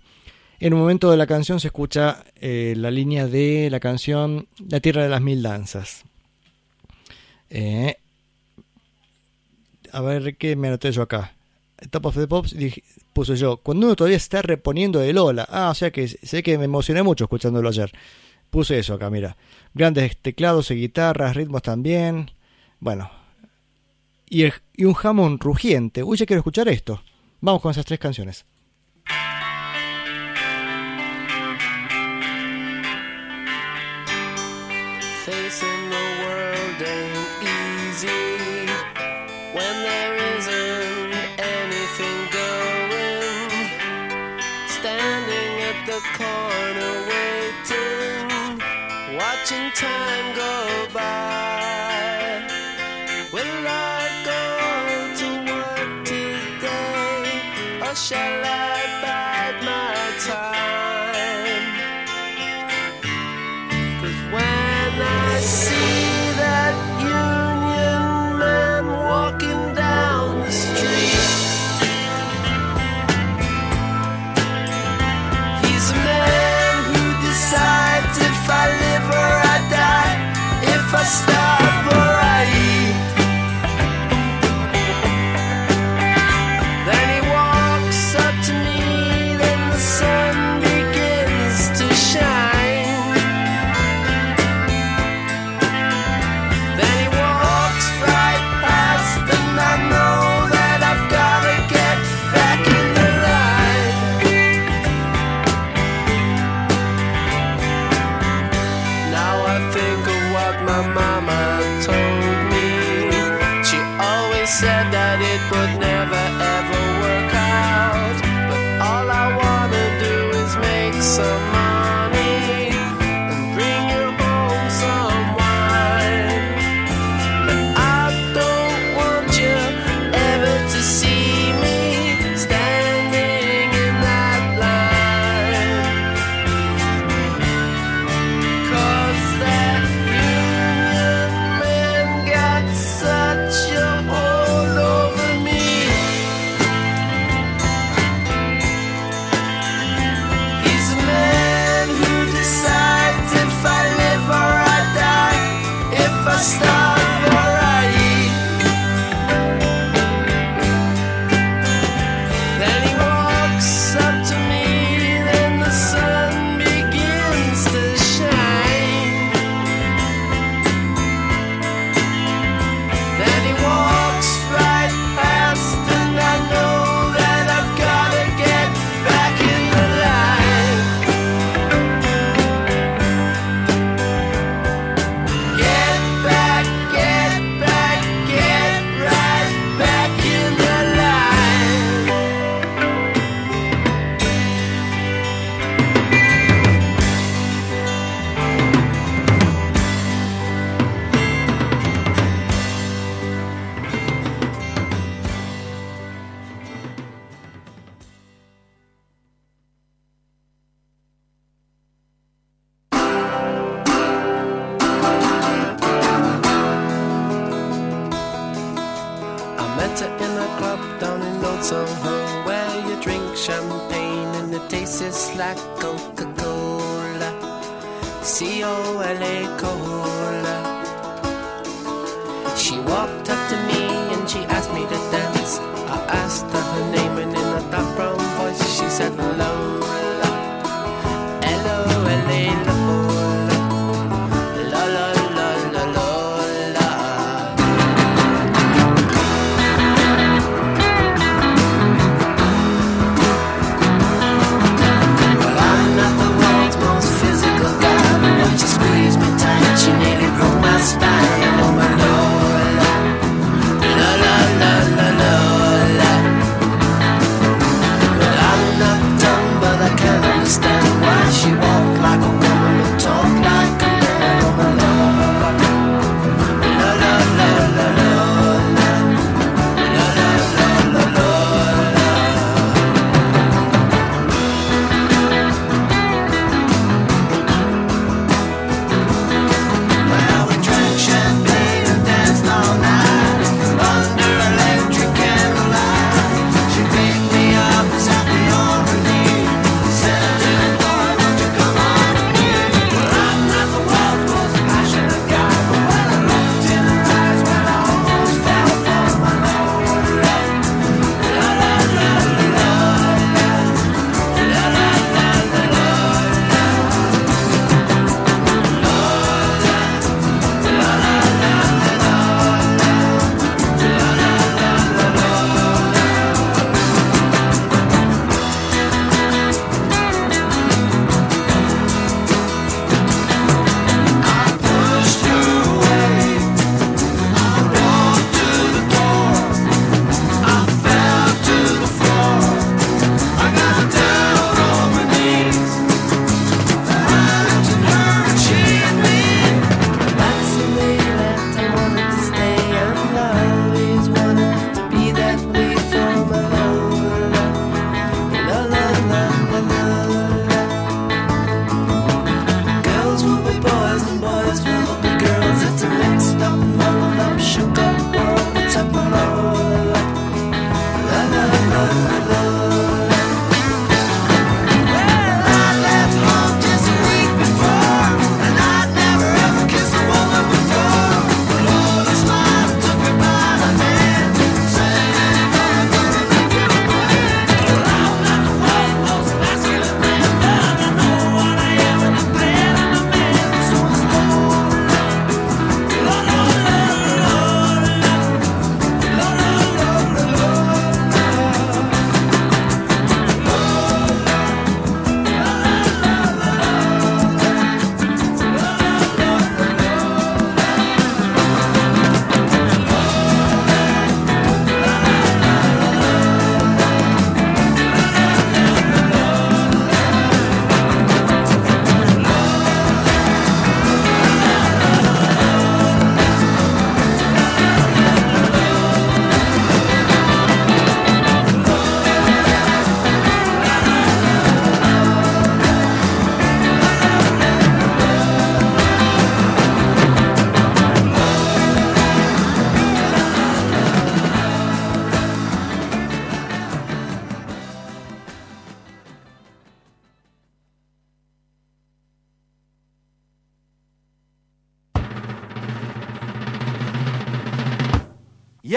en 0.60 0.72
un 0.72 0.80
momento 0.80 1.10
de 1.10 1.16
la 1.16 1.26
canción 1.26 1.60
se 1.60 1.68
escucha 1.68 2.24
eh, 2.40 2.74
la 2.76 2.90
línea 2.90 3.26
de 3.26 3.68
la 3.70 3.80
canción 3.80 4.46
La 4.68 4.80
Tierra 4.80 5.02
de 5.02 5.08
las 5.08 5.20
Mil 5.20 5.42
Danzas. 5.42 6.04
Eh, 7.50 7.96
a 9.94 10.00
ver 10.00 10.36
qué 10.36 10.56
me 10.56 10.68
anoté 10.68 10.92
yo 10.92 11.02
acá. 11.02 11.34
Top 11.90 12.06
of 12.06 12.16
the 12.16 12.26
Pops 12.26 12.56
dije- 12.56 12.82
puse 13.12 13.36
yo. 13.36 13.56
Cuando 13.58 13.86
uno 13.86 13.96
todavía 13.96 14.16
está 14.16 14.42
reponiendo 14.42 14.98
de 15.00 15.12
Lola. 15.12 15.46
Ah, 15.50 15.70
o 15.70 15.74
sea 15.74 15.90
que 15.90 16.08
sé 16.08 16.42
que 16.42 16.56
me 16.58 16.64
emocioné 16.64 17.02
mucho 17.02 17.24
escuchándolo 17.24 17.68
ayer. 17.68 17.90
Puse 18.50 18.78
eso 18.78 18.94
acá, 18.94 19.10
mira. 19.10 19.36
Grandes 19.74 20.16
teclados 20.16 20.70
y 20.70 20.76
guitarras, 20.76 21.34
ritmos 21.36 21.62
también. 21.62 22.30
Bueno. 22.80 23.10
Y, 24.28 24.42
el- 24.44 24.54
y 24.76 24.84
un 24.84 24.94
jamón 24.94 25.38
rugiente. 25.38 26.02
Uy, 26.02 26.16
ya 26.16 26.26
quiero 26.26 26.40
escuchar 26.40 26.68
esto. 26.68 27.02
Vamos 27.40 27.60
con 27.62 27.70
esas 27.72 27.84
tres 27.84 27.98
canciones. 27.98 28.44
Facing 35.24 35.90
the 35.90 36.23
shall 57.94 58.44
I 58.44 58.73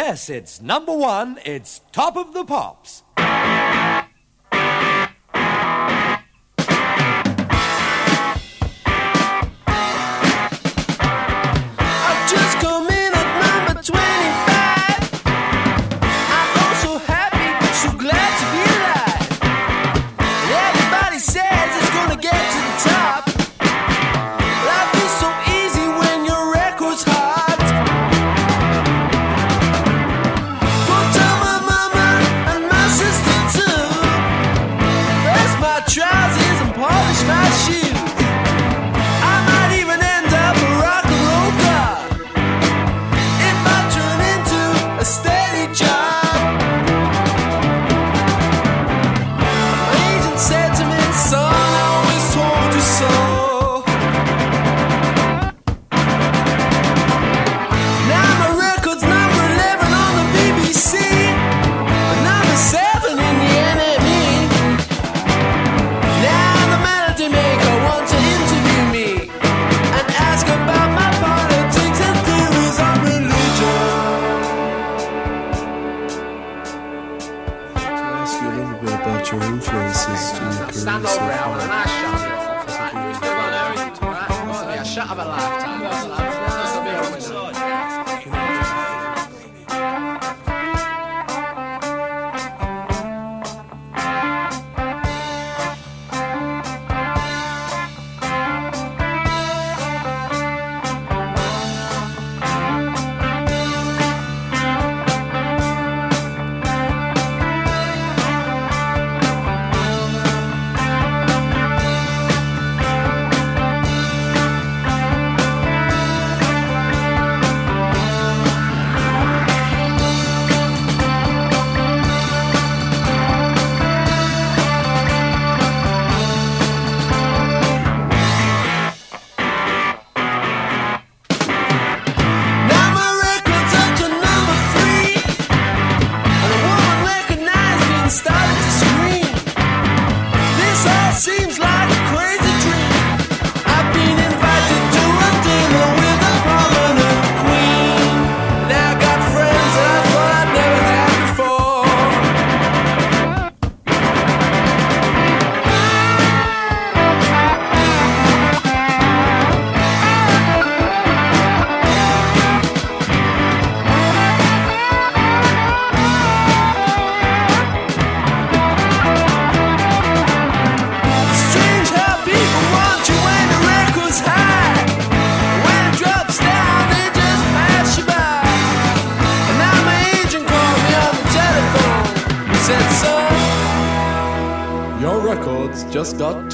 Yes, 0.10 0.30
it's 0.30 0.62
number 0.62 0.96
one, 0.96 1.38
it's 1.44 1.82
top 1.92 2.16
of 2.16 2.32
the 2.34 2.46
pops. 2.46 2.97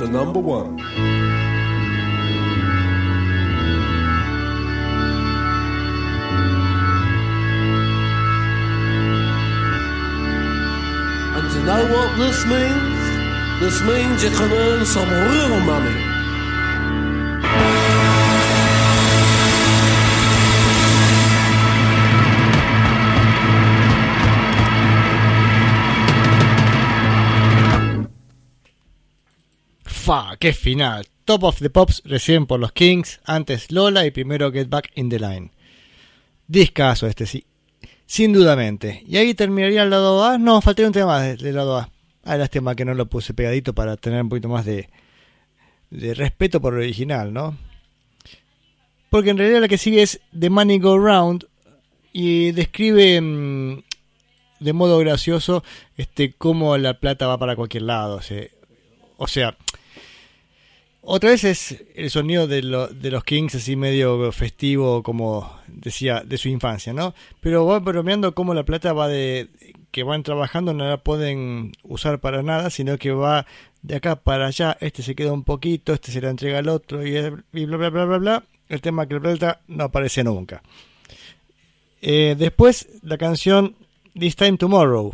to 0.05 0.11
number 0.11 0.39
one. 0.39 0.62
Qué 30.43 30.51
final. 30.51 31.07
Top 31.23 31.45
of 31.45 31.59
the 31.59 31.69
Pops 31.69 32.01
recién 32.03 32.45
por 32.47 32.59
los 32.59 32.73
Kings, 32.73 33.21
antes 33.23 33.71
Lola 33.71 34.05
y 34.05 34.11
primero 34.11 34.51
Get 34.51 34.67
Back 34.67 34.91
in 34.95 35.07
the 35.07 35.17
Line. 35.17 35.51
Discaso 36.49 37.07
este, 37.07 37.25
sí. 37.25 37.45
Sin 38.05 38.33
dudamente. 38.33 39.05
Y 39.07 39.15
ahí 39.15 39.35
terminaría 39.35 39.83
el 39.83 39.89
lado 39.89 40.21
A. 40.21 40.37
No, 40.37 40.59
faltaría 40.59 40.87
un 40.87 40.93
tema 40.93 41.05
más 41.05 41.37
del 41.41 41.55
lado 41.55 41.77
A. 41.77 41.89
Ah, 42.25 42.35
lástima 42.35 42.75
que 42.75 42.83
no 42.83 42.93
lo 42.93 43.05
puse 43.05 43.33
pegadito 43.33 43.71
para 43.71 43.95
tener 43.95 44.21
un 44.21 44.27
poquito 44.27 44.49
más 44.49 44.65
de, 44.65 44.89
de 45.89 46.13
respeto 46.13 46.59
por 46.59 46.73
el 46.73 46.81
original, 46.81 47.31
¿no? 47.31 47.57
Porque 49.09 49.29
en 49.29 49.37
realidad 49.37 49.61
la 49.61 49.69
que 49.69 49.77
sigue 49.77 50.01
es 50.01 50.19
The 50.37 50.49
Money 50.49 50.79
Go 50.79 50.97
Round 50.97 51.47
y 52.11 52.51
describe 52.51 53.21
mm, 53.21 53.81
de 54.59 54.73
modo 54.73 54.97
gracioso 54.97 55.63
este 55.95 56.33
cómo 56.33 56.77
la 56.77 56.99
plata 56.99 57.27
va 57.27 57.37
para 57.37 57.55
cualquier 57.55 57.83
lado. 57.83 58.19
O 59.15 59.27
sea, 59.29 59.55
otra 61.05 61.31
vez 61.31 61.43
es 61.43 61.83
el 61.95 62.09
sonido 62.09 62.47
de, 62.47 62.61
de 62.61 63.11
los 63.11 63.23
Kings 63.23 63.55
así 63.55 63.75
medio 63.75 64.31
festivo, 64.31 65.03
como 65.03 65.59
decía, 65.67 66.23
de 66.25 66.37
su 66.37 66.47
infancia, 66.47 66.93
¿no? 66.93 67.13
Pero 67.41 67.65
va 67.65 67.79
bromeando 67.79 68.33
cómo 68.33 68.53
la 68.53 68.63
plata 68.63 68.93
va 68.93 69.07
de 69.07 69.49
que 69.91 70.03
van 70.03 70.23
trabajando 70.23 70.73
no 70.73 70.89
la 70.89 70.97
pueden 70.97 71.73
usar 71.83 72.19
para 72.19 72.41
nada, 72.41 72.71
sino 72.71 72.97
que 72.97 73.11
va 73.11 73.45
de 73.83 73.95
acá 73.95 74.15
para 74.15 74.47
allá, 74.47 74.75
este 74.79 75.03
se 75.03 75.13
queda 75.13 75.33
un 75.33 75.43
poquito, 75.43 75.93
este 75.93 76.11
se 76.11 76.21
la 76.21 76.29
entrega 76.29 76.59
al 76.59 76.69
otro 76.69 77.05
y, 77.05 77.11
bla 77.11 77.77
bla 77.77 77.89
bla 77.89 78.05
bla 78.05 78.17
bla. 78.17 78.43
El 78.69 78.81
tema 78.81 79.05
que 79.05 79.15
la 79.15 79.19
plata 79.19 79.61
no 79.67 79.83
aparece 79.83 80.23
nunca. 80.23 80.63
Eh, 82.01 82.35
después 82.37 82.87
la 83.03 83.17
canción 83.17 83.75
This 84.17 84.35
Time 84.35 84.57
Tomorrow. 84.57 85.13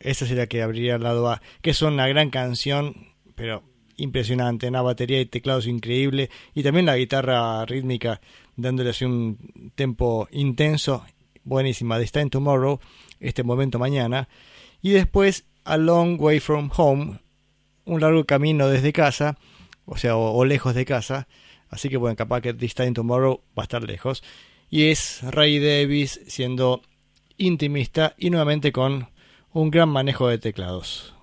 Esa 0.00 0.26
sería 0.26 0.46
que 0.46 0.62
abriría 0.62 0.94
el 0.94 1.02
lado 1.02 1.28
A, 1.28 1.42
que 1.60 1.70
es 1.70 1.82
una 1.82 2.06
gran 2.06 2.30
canción, 2.30 3.08
pero 3.34 3.64
impresionante, 3.98 4.68
una 4.68 4.82
batería 4.82 5.20
y 5.20 5.26
teclados 5.26 5.66
increíble 5.66 6.30
y 6.54 6.62
también 6.62 6.86
la 6.86 6.96
guitarra 6.96 7.64
rítmica 7.66 8.20
dándole 8.56 8.90
así 8.90 9.04
un 9.04 9.72
tempo 9.74 10.28
intenso, 10.32 11.04
buenísima. 11.44 11.98
This 11.98 12.12
Time 12.12 12.30
Tomorrow, 12.30 12.80
este 13.20 13.42
momento 13.42 13.78
mañana. 13.78 14.28
Y 14.82 14.90
después 14.90 15.44
A 15.64 15.76
Long 15.76 16.20
Way 16.20 16.40
From 16.40 16.70
Home, 16.76 17.20
un 17.84 18.00
largo 18.00 18.24
camino 18.24 18.68
desde 18.68 18.92
casa, 18.92 19.38
o 19.84 19.96
sea, 19.96 20.16
o, 20.16 20.32
o 20.32 20.44
lejos 20.44 20.74
de 20.74 20.84
casa. 20.84 21.28
Así 21.70 21.88
que 21.88 21.96
bueno, 21.96 22.16
capaz 22.16 22.40
que 22.40 22.54
This 22.54 22.74
Time 22.74 22.92
Tomorrow 22.92 23.40
va 23.56 23.62
a 23.62 23.64
estar 23.64 23.82
lejos. 23.82 24.22
Y 24.70 24.90
es 24.90 25.20
Ray 25.22 25.58
Davis 25.58 26.20
siendo 26.26 26.82
intimista 27.36 28.14
y 28.18 28.30
nuevamente 28.30 28.72
con 28.72 29.08
un 29.52 29.70
gran 29.70 29.88
manejo 29.88 30.28
de 30.28 30.38
teclados. 30.38 31.14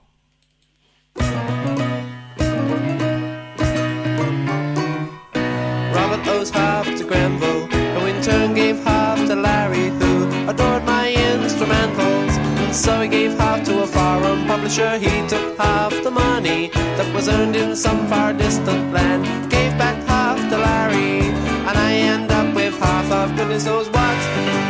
So 12.75 12.99
he 12.99 13.07
gave 13.07 13.37
half 13.37 13.63
to 13.63 13.83
a 13.83 13.87
foreign 13.87 14.45
publisher. 14.45 14.97
He 14.97 15.25
took 15.27 15.57
half 15.57 15.91
the 16.03 16.11
money 16.11 16.69
that 16.97 17.07
was 17.15 17.29
earned 17.29 17.55
in 17.55 17.75
some 17.75 18.05
far 18.07 18.33
distant 18.33 18.91
land, 18.91 19.23
gave 19.49 19.71
back 19.77 19.95
half 20.03 20.37
to 20.49 20.57
Larry, 20.57 21.21
and 21.67 21.77
I 21.77 21.93
end 21.93 22.29
up 22.31 22.53
with 22.53 22.77
half 22.77 23.09
of 23.11 23.35
goodness 23.37 23.65
knows 23.65 23.87
what. 23.87 24.17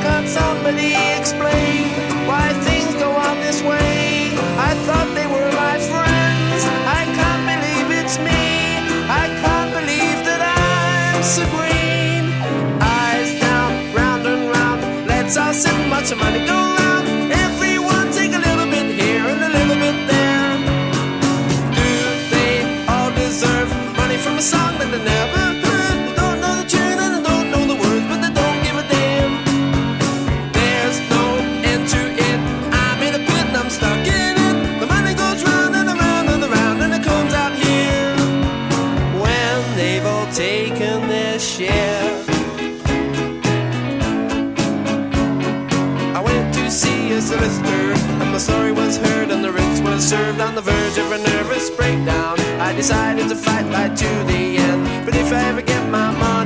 Can't 0.06 0.28
somebody 0.28 0.94
explain 1.18 1.90
why 2.30 2.54
things 2.68 2.94
go 3.02 3.10
on 3.10 3.40
this 3.40 3.62
way? 3.64 4.30
I 4.70 4.72
thought 4.86 5.10
they 5.18 5.28
were 5.34 5.52
my 5.66 5.76
friends. 5.92 6.62
I 7.00 7.02
can't 7.18 7.44
believe 7.52 7.88
it's 8.02 8.18
me. 8.20 8.46
I 9.10 9.26
can't 9.42 9.72
believe 9.80 10.20
that 10.30 10.42
I'm 10.46 11.24
so 11.24 11.44
green. 11.58 12.24
Eyes 12.82 13.32
down, 13.42 13.72
round 13.96 14.28
and 14.28 14.44
round. 14.54 15.08
Let's 15.08 15.38
all 15.38 15.90
watch 15.90 16.10
the 16.10 16.18
money 16.18 16.46
go 16.46 16.65
served 50.06 50.40
on 50.40 50.54
the 50.54 50.62
verge 50.62 51.00
of 51.00 51.12
a 51.12 51.18
nervous 51.18 51.72
breakdown. 51.72 52.40
I 52.62 52.74
decided 52.74 53.28
to 53.28 53.36
fight 53.36 53.66
right 53.74 53.98
to 53.98 54.10
the 54.30 54.58
end, 54.58 55.04
but 55.04 55.16
if 55.16 55.34
I 55.34 55.50
ever 55.50 55.64
get 55.64 55.90
my 55.90 56.12
money, 56.12 56.45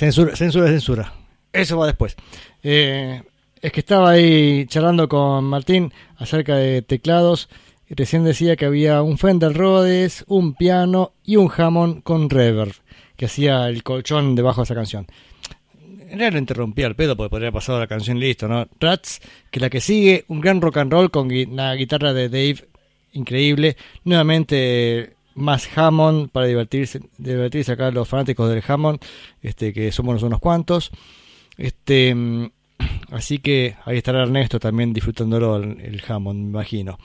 censura, 0.00 0.34
censura, 0.34 0.66
censura. 0.68 1.12
Eso 1.52 1.76
va 1.76 1.86
después. 1.86 2.16
Eh, 2.62 3.22
es 3.60 3.72
que 3.72 3.80
estaba 3.80 4.10
ahí 4.10 4.64
charlando 4.66 5.08
con 5.10 5.44
Martín 5.44 5.92
acerca 6.16 6.56
de 6.56 6.80
teclados 6.80 7.50
y 7.86 7.94
recién 7.94 8.24
decía 8.24 8.56
que 8.56 8.64
había 8.64 9.02
un 9.02 9.18
Fender 9.18 9.52
Rhodes, 9.52 10.24
un 10.26 10.54
piano 10.54 11.12
y 11.22 11.36
un 11.36 11.50
Hammond 11.54 12.02
con 12.02 12.30
reverb 12.30 12.72
que 13.16 13.26
hacía 13.26 13.68
el 13.68 13.82
colchón 13.82 14.34
debajo 14.34 14.62
de 14.62 14.64
esa 14.64 14.74
canción. 14.74 15.06
Realidad 16.08 16.32
lo 16.32 16.38
interrumpía 16.38 16.86
el 16.86 16.96
pedo 16.96 17.14
porque 17.14 17.28
podría 17.28 17.48
haber 17.48 17.60
pasado 17.60 17.78
la 17.78 17.86
canción 17.86 18.18
listo, 18.18 18.48
¿no? 18.48 18.66
Rats, 18.80 19.20
que 19.50 19.60
la 19.60 19.68
que 19.68 19.82
sigue, 19.82 20.24
un 20.28 20.40
gran 20.40 20.62
rock 20.62 20.78
and 20.78 20.90
roll 20.90 21.10
con 21.10 21.28
la 21.54 21.74
guitarra 21.74 22.14
de 22.14 22.30
Dave, 22.30 22.64
increíble. 23.12 23.76
Nuevamente 24.04 25.12
más 25.34 25.68
Hammond 25.76 26.30
para 26.30 26.46
divertirse, 26.46 27.00
divertirse 27.18 27.72
acá 27.72 27.90
los 27.90 28.08
fanáticos 28.08 28.50
del 28.50 28.62
Hammond, 28.66 29.00
este 29.42 29.72
que 29.72 29.92
somos 29.92 30.22
unos 30.22 30.40
cuantos. 30.40 30.90
Este 31.56 32.14
mm, 32.14 32.50
así 33.10 33.38
que 33.38 33.76
ahí 33.84 33.98
estará 33.98 34.22
Ernesto 34.22 34.58
también 34.58 34.92
disfrutándolo 34.92 35.56
el, 35.56 35.80
el 35.80 36.02
Hammond, 36.06 36.40
me 36.44 36.48
imagino. 36.50 36.98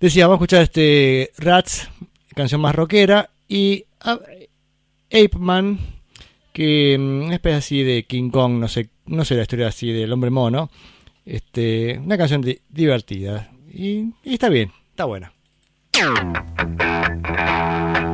Decía, 0.00 0.26
vamos 0.26 0.36
a 0.36 0.38
escuchar 0.44 0.62
este 0.62 1.32
Rats, 1.38 1.90
canción 2.34 2.60
más 2.60 2.74
rockera, 2.74 3.30
y 3.48 3.84
ah, 4.00 4.20
Ape 5.08 5.38
Man, 5.38 5.78
que 6.52 6.96
mm, 6.98 7.24
una 7.26 7.34
especie 7.34 7.56
así 7.58 7.82
de 7.82 8.04
King 8.04 8.30
Kong, 8.30 8.54
no 8.60 8.68
sé, 8.68 8.90
no 9.06 9.24
sé 9.24 9.34
la 9.34 9.42
historia 9.42 9.68
así 9.68 9.90
del 9.92 10.12
hombre 10.12 10.30
mono. 10.30 10.70
Este, 11.24 11.98
una 11.98 12.16
canción 12.16 12.40
di- 12.40 12.58
divertida. 12.70 13.50
Y 13.72 14.12
está 14.24 14.48
bien, 14.48 14.72
está 14.90 15.04
buena. 15.04 15.32
Thank 15.92 16.82
you. 18.02 18.07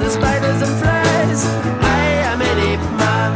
The 0.00 0.10
spiders 0.10 0.62
and 0.62 0.74
flies. 0.80 1.46
I 1.82 2.00
am 2.32 2.38
man. 2.38 3.32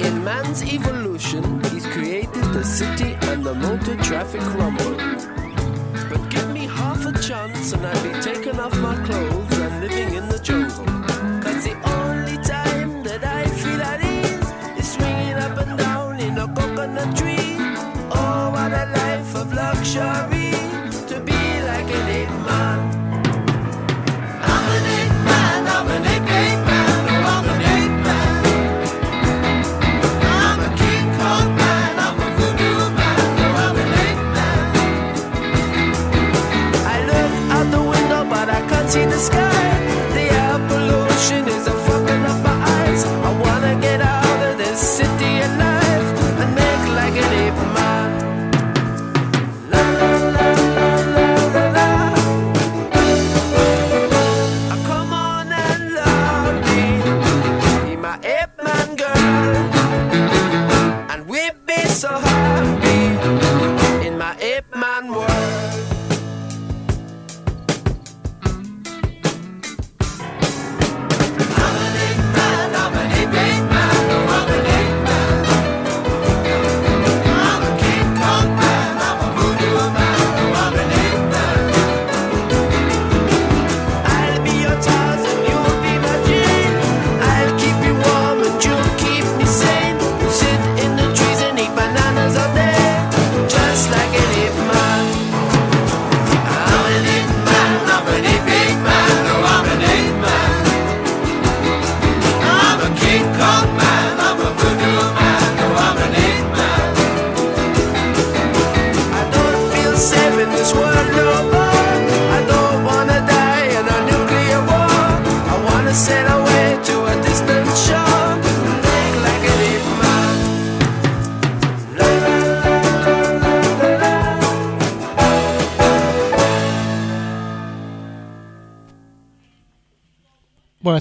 In 0.00 0.24
man's 0.24 0.62
evolution, 0.62 1.62
he's 1.64 1.86
created 1.86 2.44
the 2.52 2.64
city 2.64 3.16
and 3.22 3.44
the 3.44 3.54
motor 3.54 3.96
traffic 3.96 4.42
rumble. 4.54 4.96
But 6.10 6.30
give 6.30 6.48
me 6.52 6.66
half 6.66 7.04
a 7.06 7.12
chance 7.20 7.72
and 7.72 7.86
I'll 7.86 8.02
be 8.02 8.12
taking 8.20 8.58
off 8.58 8.76
my 8.78 8.96
clothes 9.06 9.58
and 9.58 9.80
living 9.80 10.15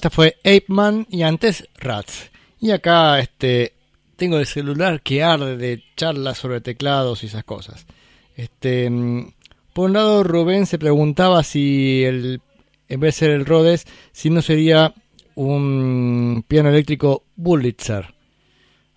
fue 0.10 0.38
Ape 0.44 0.66
Man 0.68 1.08
y 1.10 1.24
antes 1.24 1.68
Rats. 1.78 2.32
Y 2.60 2.72
acá 2.72 3.20
este 3.20 3.74
tengo 4.16 4.38
el 4.38 4.46
celular 4.46 5.02
que 5.02 5.24
arde 5.24 5.58
de 5.58 5.84
charlas 5.96 6.38
sobre 6.38 6.62
teclados 6.62 7.24
y 7.24 7.28
esas 7.28 7.44
cosas. 7.44 7.86
Este, 8.36 8.90
mm, 8.90 9.34
por 9.74 9.88
un 9.90 9.94
lado 9.94 10.24
Rubén 10.24 10.66
se 10.66 10.80
preguntaba 10.80 11.44
si 11.44 12.04
el 12.04 12.42
en 12.88 13.00
vez 13.00 13.16
de 13.16 13.20
ser 13.20 13.32
el 13.32 13.46
Rhodes, 13.46 13.86
si 14.12 14.30
no 14.30 14.42
sería 14.42 14.94
un 15.36 16.46
piano 16.48 16.70
eléctrico 16.70 17.24
Wurlitzer. 17.38 18.14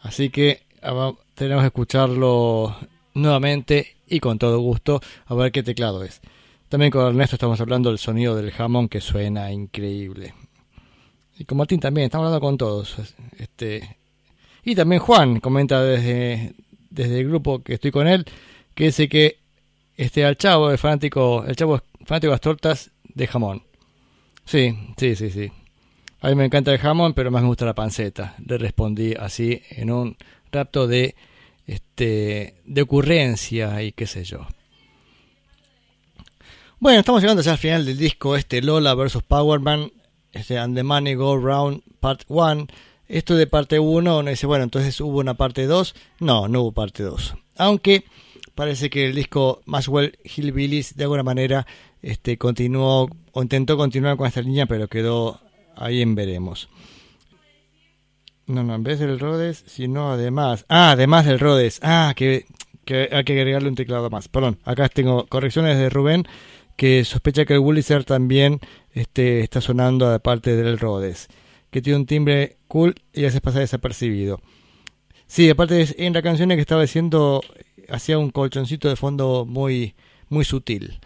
Así 0.01 0.31
que 0.31 0.63
ah, 0.83 1.13
tenemos 1.35 1.63
que 1.63 1.69
escucharlo 1.69 2.77
nuevamente 3.15 3.97
y 4.07 4.21
con 4.21 4.39
todo 4.39 4.61
gusto 4.61 5.01
a 5.27 5.35
ver 5.35 5.53
qué 5.53 5.63
teclado 5.63 6.05
es. 6.05 6.21
También 6.69 6.91
con 6.91 7.07
Ernesto 7.07 7.37
estamos 7.37 7.61
hablando 7.61 7.89
del 7.89 7.99
sonido 7.99 8.37
del 8.37 8.53
jamón 8.53 8.89
que 8.89 9.01
suena 9.01 9.51
increíble. 9.51 10.35
Y 11.39 11.45
con 11.45 11.57
Martín 11.57 11.79
también, 11.79 12.07
estamos 12.07 12.27
hablando 12.27 12.45
con 12.45 12.59
todos. 12.59 12.97
Este, 13.39 13.97
y 14.65 14.75
también 14.75 15.01
Juan 15.01 15.39
comenta 15.39 15.83
desde, 15.83 16.55
desde 16.91 17.21
el 17.21 17.29
grupo 17.29 17.63
que 17.63 17.75
estoy 17.75 17.93
con 17.93 18.09
él, 18.09 18.27
que 18.75 18.85
dice 18.87 19.09
que 19.09 19.39
este 19.97 20.25
al 20.25 20.37
chavo 20.37 20.73
es 20.73 20.81
fanático, 20.81 21.45
el 21.47 21.55
chavo 21.55 21.77
es 21.77 21.83
fanático 22.05 22.31
de 22.31 22.35
las 22.35 22.41
tortas 22.41 22.91
de 23.05 23.27
jamón. 23.29 23.63
Sí, 24.45 24.77
sí, 24.97 25.15
sí, 25.15 25.31
sí. 25.31 25.53
A 26.21 26.29
mí 26.29 26.35
me 26.35 26.45
encanta 26.45 26.73
el 26.73 26.79
jamón, 26.79 27.15
pero 27.15 27.31
más 27.31 27.43
me 27.43 27.49
gusta 27.49 27.65
la 27.65 27.75
panceta. 27.75 28.35
Le 28.45 28.59
respondí 28.59 29.15
así 29.15 29.63
en 29.71 29.93
un 29.93 30.17
rapto 30.51 30.89
de 30.89 31.15
este 31.67 32.55
de 32.65 32.83
ocurrencia 32.83 33.81
y 33.83 33.93
qué 33.93 34.07
sé 34.07 34.25
yo. 34.25 34.47
Bueno, 36.81 37.01
estamos 37.01 37.21
llegando 37.21 37.43
ya 37.43 37.53
al 37.53 37.59
final 37.59 37.85
del 37.85 37.99
disco 37.99 38.37
este 38.37 38.63
Lola 38.63 38.95
vs 38.95 39.19
Powerman, 39.27 39.93
este 40.39 40.59
And 40.59 40.77
the 40.77 40.83
Money 40.83 41.15
Go 41.15 41.37
Round 41.37 41.83
Part 42.01 42.23
1. 42.29 42.67
Esto 43.09 43.37
de 43.37 43.47
parte 43.47 43.79
1, 43.79 44.19
uno 44.19 44.31
dice, 44.31 44.47
bueno, 44.47 44.65
entonces 44.65 45.01
hubo 45.01 45.19
una 45.19 45.35
parte 45.35 45.67
2. 45.67 45.95
No, 46.21 46.49
no 46.49 46.63
hubo 46.63 46.73
parte 46.73 47.03
2. 47.03 47.35
Aunque 47.57 48.05
parece 48.55 48.91
que 48.91 49.07
el 49.07 49.15
disco 49.15 49.63
Maxwell 49.65 50.19
Hillbillies 50.25 50.97
de 50.97 51.05
alguna 51.05 51.23
manera 51.23 51.67
este, 52.03 52.37
continuó 52.39 53.09
o 53.33 53.43
intentó 53.43 53.77
continuar 53.77 54.17
con 54.17 54.27
esta 54.27 54.43
línea, 54.43 54.67
pero 54.67 54.89
quedó 54.89 55.41
ahí 55.77 56.03
en 56.03 56.15
veremos. 56.15 56.69
No, 58.47 58.63
no, 58.63 58.75
en 58.75 58.83
vez 58.83 58.99
del 58.99 59.19
Rhodes, 59.19 59.65
sino 59.67 60.13
además. 60.13 60.65
Ah, 60.69 60.93
además 60.93 61.27
del 61.27 61.39
Rhodes. 61.39 61.81
Ah, 61.83 62.13
que 62.17 62.47
hay 62.95 63.25
que 63.25 63.33
agregarle 63.33 63.69
un 63.69 63.75
teclado 63.75 64.11
más. 64.11 64.29
Perdón, 64.29 64.59
acá 64.65 64.89
tengo 64.89 65.27
correcciones 65.27 65.77
de 65.79 65.91
Rubén 65.91 66.27
que 66.77 67.05
sospecha 67.05 67.45
que 67.45 67.55
el 67.55 67.59
Wurlitzer 67.59 68.05
también 68.05 68.61
este, 68.99 69.41
está 69.41 69.61
sonando 69.61 70.09
aparte 70.13 70.57
del 70.57 70.79
Rhodes, 70.79 71.29
que 71.71 71.83
tiene 71.83 71.99
un 71.99 72.07
timbre 72.07 72.57
cool 72.69 72.95
y 73.13 73.25
hace 73.25 73.41
pasar 73.41 73.61
desapercibido. 73.61 74.41
Sí, 75.27 75.49
aparte 75.51 75.81
es- 75.83 75.95
en 75.99 76.13
la 76.15 76.23
canción 76.23 76.49
que 76.51 76.61
estaba 76.61 76.83
diciendo 76.83 77.43
hacía 77.91 78.19
un 78.19 78.31
colchoncito 78.31 78.89
de 78.89 78.97
fondo 78.97 79.45
muy 79.47 79.95
muy 80.31 80.45
sutil. 80.45 80.99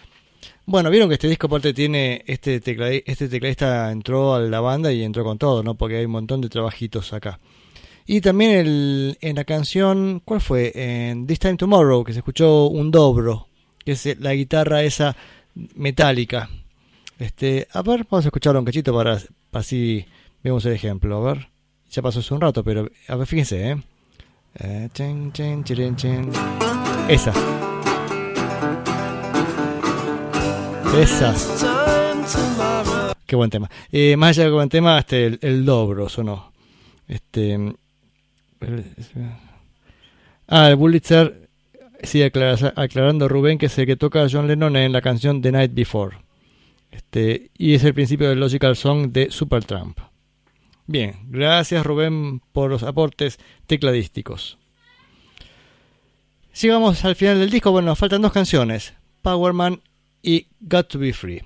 Bueno, 0.67 0.91
vieron 0.91 1.09
que 1.09 1.15
este 1.15 1.29
disco 1.29 1.47
aparte 1.49 1.73
tiene 1.75 2.23
este 2.27 2.61
tecladi- 2.63 3.03
este 3.07 3.29
tecladista 3.29 3.91
entró 3.93 4.35
a 4.35 4.41
la 4.41 4.61
banda 4.61 4.93
y 4.93 5.03
entró 5.03 5.25
con 5.25 5.39
todo, 5.39 5.63
¿no? 5.63 5.75
Porque 5.77 5.97
hay 5.97 6.05
un 6.07 6.13
montón 6.13 6.41
de 6.41 6.49
trabajitos 6.49 7.13
acá. 7.13 7.39
Y 8.07 8.21
también 8.21 8.51
el, 8.53 9.19
en 9.21 9.37
la 9.37 9.45
canción, 9.45 10.21
¿cuál 10.25 10.41
fue? 10.41 10.73
En 10.75 11.27
This 11.27 11.39
Time 11.39 11.57
Tomorrow, 11.57 12.03
que 12.05 12.13
se 12.13 12.19
escuchó 12.21 12.67
un 12.67 12.91
dobro, 12.91 13.47
que 13.85 13.93
es 13.93 14.19
la 14.21 14.35
guitarra 14.35 14.83
esa 14.83 15.17
metálica. 15.77 16.49
Este, 17.23 17.69
a 17.73 17.83
ver, 17.83 18.05
vamos 18.11 18.25
a 18.25 18.29
escucharlo 18.29 18.59
un 18.59 18.65
cachito 18.67 18.93
para, 18.93 19.17
para 19.53 19.61
así 19.61 20.05
vemos 20.43 20.65
el 20.67 20.73
ejemplo. 20.73 21.17
A 21.19 21.33
ver, 21.33 21.49
ya 21.91 22.03
pasó 22.03 22.19
hace 22.19 22.35
un 22.35 22.41
rato, 22.41 22.65
pero 22.65 22.89
a 23.07 23.15
ver, 23.15 23.27
fíjense, 23.29 23.71
¿eh? 23.71 23.77
Eh. 24.59 24.89
Esa. 27.09 27.33
Esa. 30.99 31.35
Qué 33.27 33.37
buen 33.37 33.51
tema. 33.51 33.71
Eh, 33.93 34.17
más 34.17 34.31
allá 34.37 34.45
de 34.47 34.51
buen 34.51 34.69
tema, 34.69 34.99
este, 34.99 35.27
el, 35.27 35.39
el 35.43 35.65
dobro 35.65 36.09
sonó. 36.09 36.51
Este. 37.07 37.55
el- 37.55 37.73
ah, 40.49 40.69
el 40.71 40.77
Bullitzer 40.77 41.49
sigue 42.03 42.27
aclara- 42.33 42.73
aclarando 42.77 43.29
Rubén 43.29 43.59
que 43.59 43.67
es 43.67 43.79
el 43.79 43.87
que 43.87 43.95
toca 43.97 44.23
a 44.25 44.29
John 44.31 44.49
Lennon 44.49 44.75
en 44.77 44.91
la 44.93 45.01
canción 45.01 45.41
The 45.41 45.53
Night 45.53 45.73
Before. 45.73 46.17
Este, 46.93 47.51
y 47.59 47.75
es 47.75 47.83
el 47.83 47.95
principio 47.95 48.29
del 48.29 48.39
Logical 48.39 48.77
Song 48.77 49.11
de 49.11 49.31
Supertramp. 49.31 49.99
Bien, 50.87 51.17
gracias 51.29 51.85
Rubén 51.85 52.41
por 52.53 52.71
los 52.71 52.83
aportes 52.83 53.39
tecladísticos. 53.67 54.59
Llegamos 56.61 57.05
al 57.05 57.17
final 57.17 57.41
del 57.41 57.51
disco. 57.51 57.73
Bueno, 57.73 57.89
nos 57.89 57.99
faltan 57.99 58.23
dos 58.23 58.33
canciones: 58.33 58.95
Powerman 59.23 59.81
y 60.23 60.47
Got 60.61 60.89
to 60.89 60.99
Be 60.99 61.13
Free. 61.13 61.43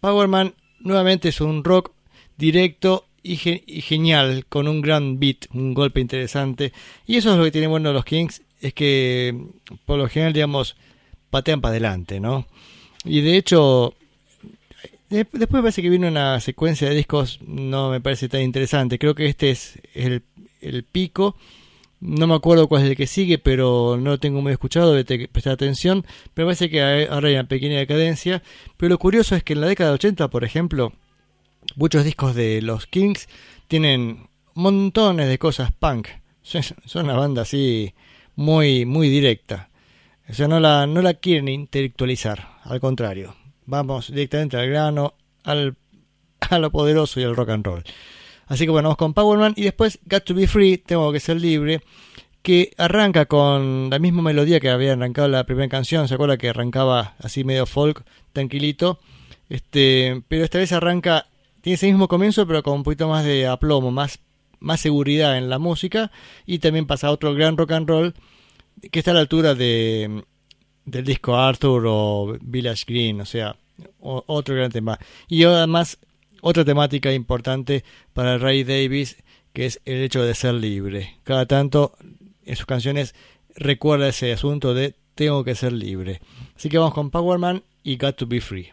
Powerman 0.00 0.54
nuevamente 0.80 1.28
es 1.28 1.40
un 1.40 1.62
rock 1.62 1.92
directo 2.36 3.06
y 3.22 3.36
genial, 3.36 4.46
con 4.48 4.66
un 4.66 4.80
gran 4.80 5.20
beat, 5.20 5.46
un 5.52 5.74
golpe 5.74 6.00
interesante. 6.00 6.72
Y 7.06 7.16
eso 7.16 7.30
es 7.30 7.38
lo 7.38 7.44
que 7.44 7.52
tiene 7.52 7.68
bueno 7.68 7.92
los 7.92 8.04
Kings, 8.04 8.42
es 8.60 8.74
que 8.74 9.46
por 9.86 9.98
lo 9.98 10.08
general, 10.08 10.32
digamos, 10.32 10.74
patean 11.30 11.60
para 11.60 11.70
adelante, 11.70 12.18
¿no? 12.18 12.48
Y 13.04 13.20
de 13.20 13.36
hecho, 13.36 13.94
de- 15.12 15.26
después 15.32 15.62
parece 15.62 15.82
que 15.82 15.90
viene 15.90 16.08
una 16.08 16.40
secuencia 16.40 16.88
de 16.88 16.94
discos, 16.94 17.38
no 17.46 17.90
me 17.90 18.00
parece 18.00 18.28
tan 18.28 18.42
interesante. 18.42 18.98
Creo 18.98 19.14
que 19.14 19.26
este 19.26 19.50
es 19.50 19.78
el, 19.94 20.22
el 20.60 20.82
pico. 20.84 21.36
No 22.00 22.26
me 22.26 22.34
acuerdo 22.34 22.66
cuál 22.66 22.82
es 22.82 22.90
el 22.90 22.96
que 22.96 23.06
sigue, 23.06 23.38
pero 23.38 23.96
no 23.96 24.10
lo 24.10 24.18
tengo 24.18 24.40
muy 24.42 24.50
escuchado, 24.52 24.92
de 24.94 25.28
prestar 25.28 25.52
atención. 25.52 26.04
Pero 26.34 26.48
parece 26.48 26.68
que 26.68 26.82
ahora 27.08 27.28
hay 27.28 27.34
una 27.34 27.46
pequeña 27.48 27.78
decadencia. 27.78 28.42
Pero 28.76 28.90
lo 28.90 28.98
curioso 28.98 29.36
es 29.36 29.44
que 29.44 29.52
en 29.52 29.60
la 29.60 29.68
década 29.68 29.90
de 29.90 29.94
80, 29.94 30.28
por 30.28 30.42
ejemplo, 30.42 30.92
muchos 31.76 32.04
discos 32.04 32.34
de 32.34 32.60
los 32.60 32.86
Kings 32.86 33.28
tienen 33.68 34.26
montones 34.54 35.28
de 35.28 35.38
cosas 35.38 35.70
punk. 35.72 36.08
Son 36.42 37.04
una 37.04 37.14
banda 37.14 37.42
así 37.42 37.94
muy, 38.34 38.84
muy 38.84 39.08
directa. 39.08 39.68
O 40.28 40.34
sea, 40.34 40.48
no 40.48 40.58
la, 40.58 40.86
no 40.88 41.02
la 41.02 41.14
quieren 41.14 41.48
intelectualizar, 41.48 42.48
al 42.64 42.80
contrario. 42.80 43.36
Vamos 43.66 44.08
directamente 44.08 44.56
al 44.56 44.68
grano, 44.68 45.14
al, 45.44 45.76
a 46.40 46.58
lo 46.58 46.70
poderoso 46.70 47.20
y 47.20 47.24
al 47.24 47.36
rock 47.36 47.50
and 47.50 47.66
roll. 47.66 47.84
Así 48.46 48.64
que 48.64 48.70
bueno, 48.70 48.88
vamos 48.88 48.98
con 48.98 49.14
Powerman 49.14 49.54
y 49.56 49.62
después 49.62 49.98
Got 50.04 50.24
to 50.24 50.34
Be 50.34 50.46
Free, 50.46 50.78
Tengo 50.78 51.12
que 51.12 51.20
ser 51.20 51.40
libre, 51.40 51.80
que 52.42 52.72
arranca 52.76 53.26
con 53.26 53.88
la 53.88 53.98
misma 53.98 54.22
melodía 54.22 54.60
que 54.60 54.68
había 54.68 54.92
arrancado 54.92 55.28
la 55.28 55.44
primera 55.44 55.68
canción. 55.68 56.08
¿Se 56.08 56.14
acuerda 56.14 56.36
que 56.36 56.48
arrancaba 56.48 57.14
así 57.20 57.44
medio 57.44 57.66
folk, 57.66 58.04
tranquilito? 58.32 58.98
Este, 59.48 60.22
pero 60.28 60.44
esta 60.44 60.58
vez 60.58 60.72
arranca, 60.72 61.26
tiene 61.60 61.74
ese 61.74 61.86
mismo 61.86 62.08
comienzo, 62.08 62.46
pero 62.46 62.62
con 62.62 62.74
un 62.74 62.82
poquito 62.82 63.08
más 63.08 63.24
de 63.24 63.46
aplomo, 63.46 63.90
más, 63.90 64.18
más 64.58 64.80
seguridad 64.80 65.38
en 65.38 65.48
la 65.48 65.58
música. 65.58 66.10
Y 66.44 66.58
también 66.58 66.86
pasa 66.86 67.06
a 67.06 67.12
otro 67.12 67.34
gran 67.34 67.56
rock 67.56 67.72
and 67.72 67.88
roll 67.88 68.14
que 68.90 68.98
está 68.98 69.12
a 69.12 69.14
la 69.14 69.20
altura 69.20 69.54
de 69.54 70.24
del 70.84 71.04
disco 71.04 71.36
Arthur 71.36 71.84
o 71.86 72.36
Village 72.40 72.84
Green, 72.86 73.20
o 73.20 73.26
sea, 73.26 73.56
otro 74.00 74.54
gran 74.54 74.70
tema. 74.70 74.98
Y 75.28 75.44
además, 75.44 75.98
otra 76.40 76.64
temática 76.64 77.12
importante 77.12 77.84
para 78.12 78.38
Ray 78.38 78.64
Davis, 78.64 79.16
que 79.52 79.66
es 79.66 79.80
el 79.84 80.02
hecho 80.02 80.22
de 80.22 80.34
ser 80.34 80.54
libre. 80.54 81.16
Cada 81.24 81.46
tanto 81.46 81.94
en 82.44 82.56
sus 82.56 82.66
canciones 82.66 83.14
recuerda 83.54 84.08
ese 84.08 84.32
asunto 84.32 84.74
de 84.74 84.94
tengo 85.14 85.44
que 85.44 85.54
ser 85.54 85.72
libre. 85.72 86.20
Así 86.56 86.68
que 86.68 86.78
vamos 86.78 86.94
con 86.94 87.10
Powerman 87.10 87.62
y 87.82 87.96
Got 87.96 88.16
to 88.16 88.26
Be 88.26 88.40
Free. 88.40 88.72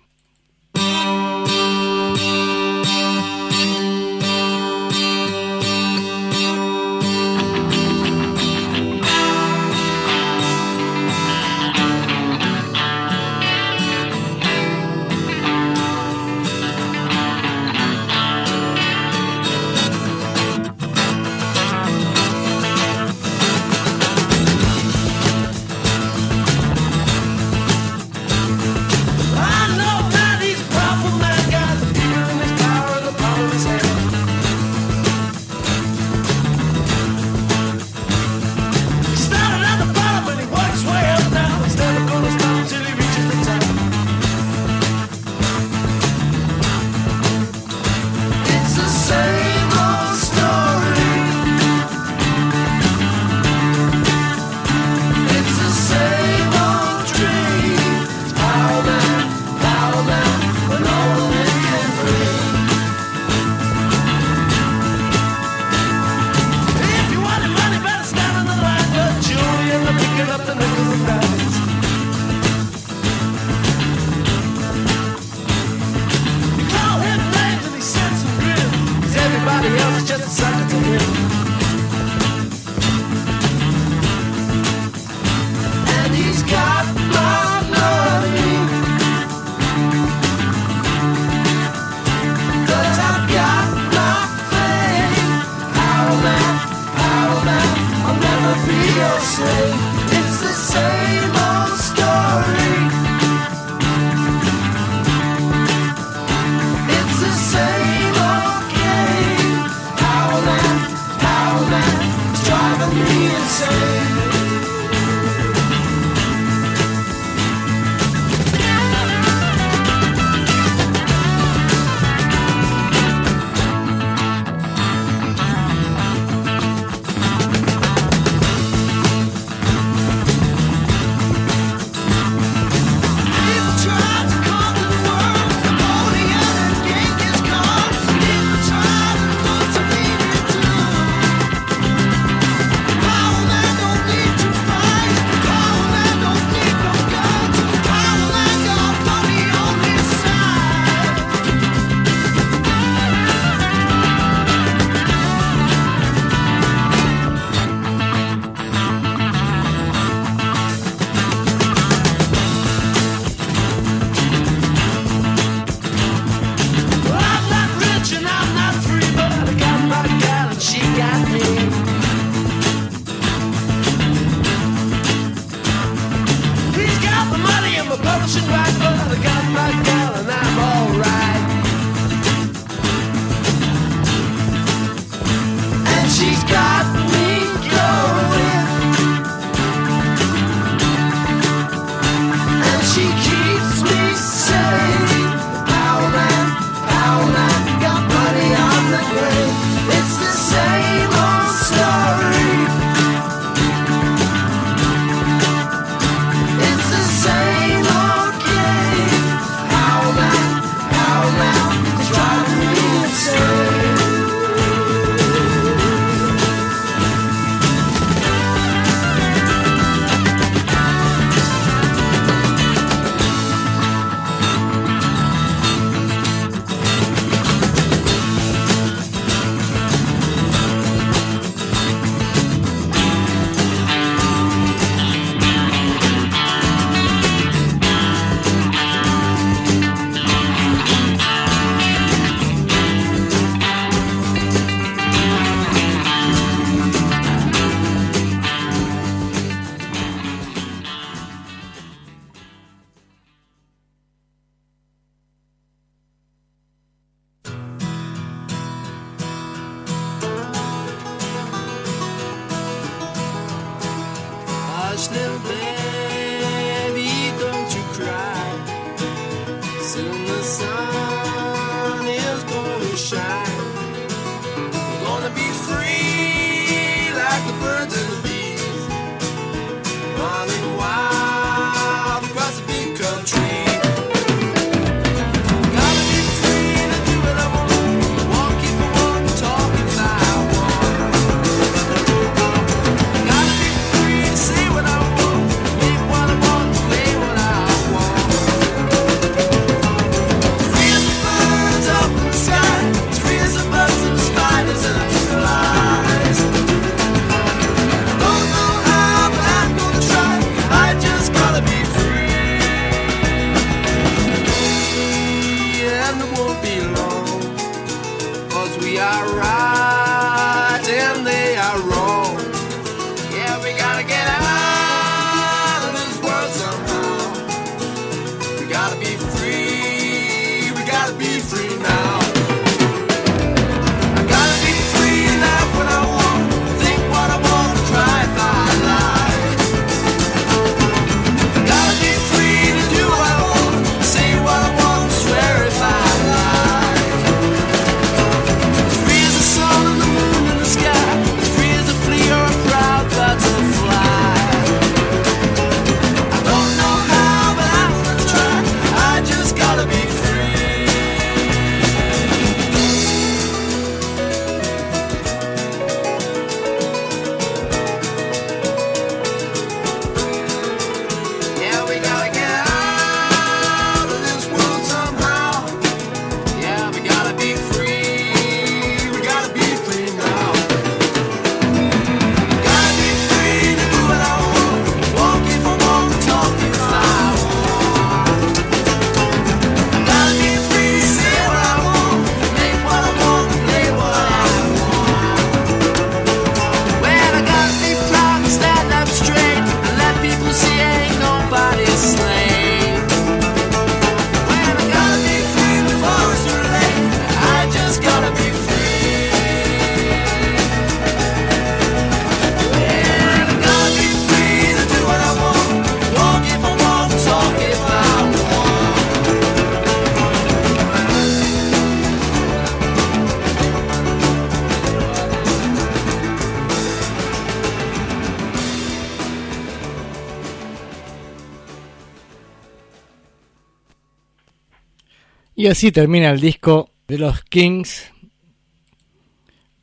Y 435.60 435.68
así 435.68 435.92
termina 435.92 436.30
el 436.30 436.40
disco 436.40 436.90
de 437.06 437.18
los 437.18 437.44
Kings. 437.44 438.10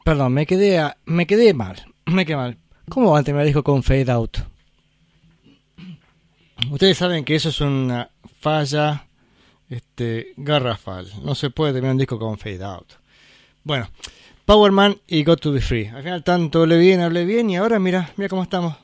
Perdón, 0.02 0.32
me 0.32 0.46
quedé, 0.46 0.78
a, 0.78 0.96
me 1.04 1.26
quedé 1.26 1.52
mal. 1.52 1.84
Me 2.06 2.24
quedé 2.24 2.36
mal. 2.36 2.56
¿Cómo 2.88 3.10
van 3.10 3.20
a 3.20 3.24
terminar 3.24 3.42
el 3.42 3.48
disco 3.48 3.62
con 3.62 3.82
Fade 3.82 4.10
Out? 4.10 4.38
Ustedes 6.70 6.96
saben 6.96 7.26
que 7.26 7.34
eso 7.34 7.50
es 7.50 7.60
una 7.60 8.08
falla 8.40 9.06
este, 9.68 10.32
garrafal. 10.38 11.12
No 11.22 11.34
se 11.34 11.50
puede 11.50 11.74
terminar 11.74 11.92
un 11.92 11.98
disco 11.98 12.18
con 12.18 12.38
Fade 12.38 12.64
Out. 12.64 12.94
Bueno, 13.62 13.90
Powerman 14.46 14.96
y 15.06 15.24
Got 15.24 15.42
to 15.42 15.52
Be 15.52 15.60
Free. 15.60 15.88
Al 15.88 16.02
final 16.02 16.24
tanto 16.24 16.62
hablé 16.62 16.78
bien, 16.78 17.02
hablé 17.02 17.26
bien 17.26 17.50
y 17.50 17.58
ahora 17.58 17.78
mira, 17.78 18.14
mira 18.16 18.30
cómo 18.30 18.44
estamos. 18.44 18.74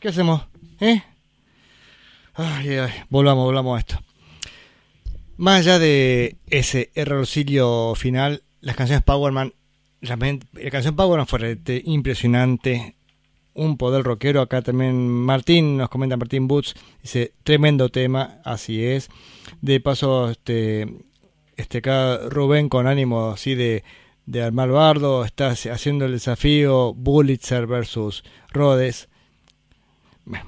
¿Qué 0.00 0.08
hacemos? 0.08 0.40
¿Eh? 0.80 1.02
Ay, 2.32 2.78
ay, 2.78 2.92
volvamos, 3.10 3.44
volvamos 3.44 3.76
a 3.76 3.80
esto. 3.80 4.09
Más 5.40 5.60
allá 5.60 5.78
de 5.78 6.36
ese 6.50 6.90
errorcillo 6.94 7.94
final, 7.94 8.42
las 8.60 8.76
canciones 8.76 9.02
Powerman, 9.02 9.54
realmente, 10.02 10.46
eh, 10.58 10.64
la 10.64 10.70
canción 10.70 10.96
Powerman 10.96 11.26
fue 11.26 11.58
impresionante, 11.86 12.94
un 13.54 13.78
poder 13.78 14.02
rockero. 14.02 14.42
Acá 14.42 14.60
también 14.60 15.08
Martín, 15.08 15.78
nos 15.78 15.88
comenta 15.88 16.18
Martín 16.18 16.46
Boots, 16.46 16.74
dice, 17.00 17.32
tremendo 17.42 17.88
tema, 17.88 18.42
así 18.44 18.84
es. 18.84 19.08
De 19.62 19.80
paso, 19.80 20.28
este, 20.28 20.86
este 21.56 21.78
acá 21.78 22.18
Rubén 22.28 22.68
con 22.68 22.86
ánimo 22.86 23.30
así 23.30 23.54
de, 23.54 23.82
de 24.26 24.42
armar 24.42 24.68
bardo, 24.68 25.24
está 25.24 25.52
haciendo 25.52 26.04
el 26.04 26.12
desafío 26.12 26.92
Bulitzer 26.92 27.66
versus 27.66 28.24
Rhodes. 28.52 29.08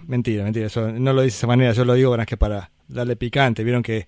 Mentira, 0.07 0.45
mentira, 0.45 0.67
eso 0.67 0.93
no 0.93 1.15
lo 1.15 1.23
dice 1.23 1.37
de 1.37 1.39
esa 1.39 1.47
manera, 1.47 1.73
yo 1.73 1.87
lo 1.87 1.95
digo 1.95 2.15
que 2.27 2.37
para 2.37 2.71
darle 2.89 3.17
picante, 3.17 3.65
vieron 3.65 3.83
que 3.83 4.07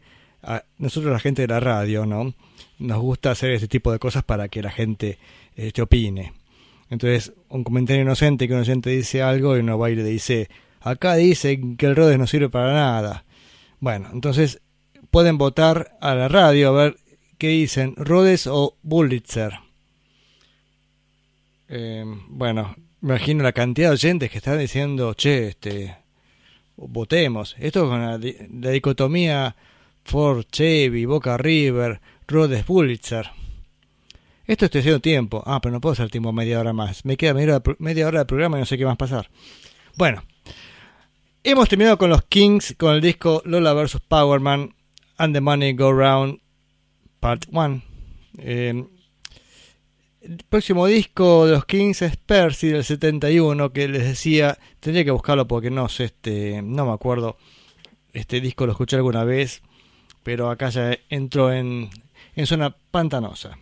nosotros 0.79 1.13
la 1.13 1.19
gente 1.19 1.43
de 1.43 1.49
la 1.49 1.61
radio, 1.61 2.07
¿no? 2.07 2.35
Nos 2.79 3.01
gusta 3.01 3.31
hacer 3.31 3.51
este 3.53 3.69
tipo 3.69 3.93
de 3.93 3.99
cosas 3.99 4.25
para 4.25 4.49
que 4.49 4.63
la 4.63 4.71
gente 4.71 5.19
este, 5.57 5.83
opine. 5.83 6.33
Entonces, 6.91 7.33
un 7.49 7.65
comentario 7.65 8.03
inocente 8.03 8.47
que 8.47 8.55
un 8.55 8.61
oyente 8.61 8.91
dice 8.91 9.23
algo 9.23 9.57
y 9.57 9.61
uno 9.61 9.79
va 9.79 9.91
y 9.91 9.97
le 9.97 10.05
dice, 10.05 10.49
acá 10.81 11.15
dice 11.15 11.61
que 11.79 11.87
el 11.87 11.97
Rhodes 11.97 12.19
no 12.19 12.27
sirve 12.27 12.51
para 12.51 12.73
nada. 12.73 13.25
Bueno, 13.81 14.11
entonces 14.13 14.61
pueden 15.11 15.39
votar 15.39 15.97
a 16.01 16.15
la 16.15 16.29
radio 16.29 16.69
a 16.69 16.85
ver 16.85 16.97
qué 17.39 17.49
dicen, 17.49 17.95
Rhodes 17.97 18.47
o 18.47 18.77
Bullitzer. 18.83 19.55
Eh, 21.69 22.05
bueno, 22.29 22.77
me 23.01 23.15
imagino 23.15 23.43
la 23.43 23.53
cantidad 23.53 23.89
de 23.89 23.95
oyentes 23.95 24.31
que 24.31 24.39
están 24.39 24.59
diciendo, 24.59 25.15
che, 25.15 25.49
este, 25.49 25.97
votemos. 26.77 27.57
Esto 27.59 27.89
con 27.89 28.01
la, 28.01 28.19
di- 28.19 28.37
la 28.61 28.71
dicotomía 28.71 29.57
Ford 30.05 30.45
Chevy, 30.51 31.05
Boca 31.07 31.37
River, 31.37 32.01
Rhodes 32.29 32.67
Bullitzer. 32.67 33.31
Esto 34.47 34.67
estoy 34.67 34.81
haciendo 34.81 35.01
tiempo. 35.01 35.43
Ah, 35.47 35.61
pero 35.61 35.73
no 35.73 35.81
puedo 35.81 35.95
hacer 35.95 36.11
tiempo 36.11 36.33
media 36.33 36.61
hora 36.61 36.73
más. 36.73 37.05
Me 37.05 37.17
queda 37.17 37.35
media 37.35 37.57
hora, 37.57 37.77
media 37.79 38.07
hora 38.07 38.21
de 38.21 38.27
programa 38.27 38.59
y 38.59 38.61
no 38.61 38.67
sé 38.67 38.77
qué 38.77 38.85
más 38.85 38.97
pasar. 38.97 39.31
Bueno, 39.97 40.23
hemos 41.43 41.69
terminado 41.69 41.97
con 41.99 42.11
los 42.11 42.25
Kings 42.25 42.75
con 42.79 42.95
el 42.95 43.01
disco 43.01 43.43
Lola 43.45 43.73
vs. 43.73 44.01
Powerman 44.07 44.75
and 45.17 45.35
the 45.35 45.41
Money 45.41 45.73
Go 45.73 45.93
Round 45.93 46.41
Part 47.21 47.47
1. 47.51 47.83
Eh, 48.39 48.85
el 50.21 50.39
próximo 50.49 50.87
disco 50.87 51.47
de 51.47 51.53
los 51.53 51.67
Kings 51.67 52.03
es 52.03 52.17
Percy 52.17 52.69
del 52.69 52.85
71, 52.85 53.73
que 53.73 53.89
les 53.89 54.05
decía, 54.05 54.59
tendría 54.81 55.05
que 55.05 55.11
buscarlo 55.11 55.47
porque 55.47 55.71
no 55.71 55.89
sé, 55.89 56.05
este, 56.05 56.63
no 56.63 56.87
me 56.87 56.93
acuerdo. 56.93 57.37
Este 58.13 58.41
disco 58.41 58.65
lo 58.65 58.73
escuché 58.73 58.97
alguna 58.97 59.25
vez, 59.25 59.63
pero 60.25 60.51
acá 60.51 60.71
ya 60.71 60.99
entró 61.09 61.53
en, 61.53 61.91
en 62.35 62.47
zona 62.47 62.75
pantanosa. 62.91 63.59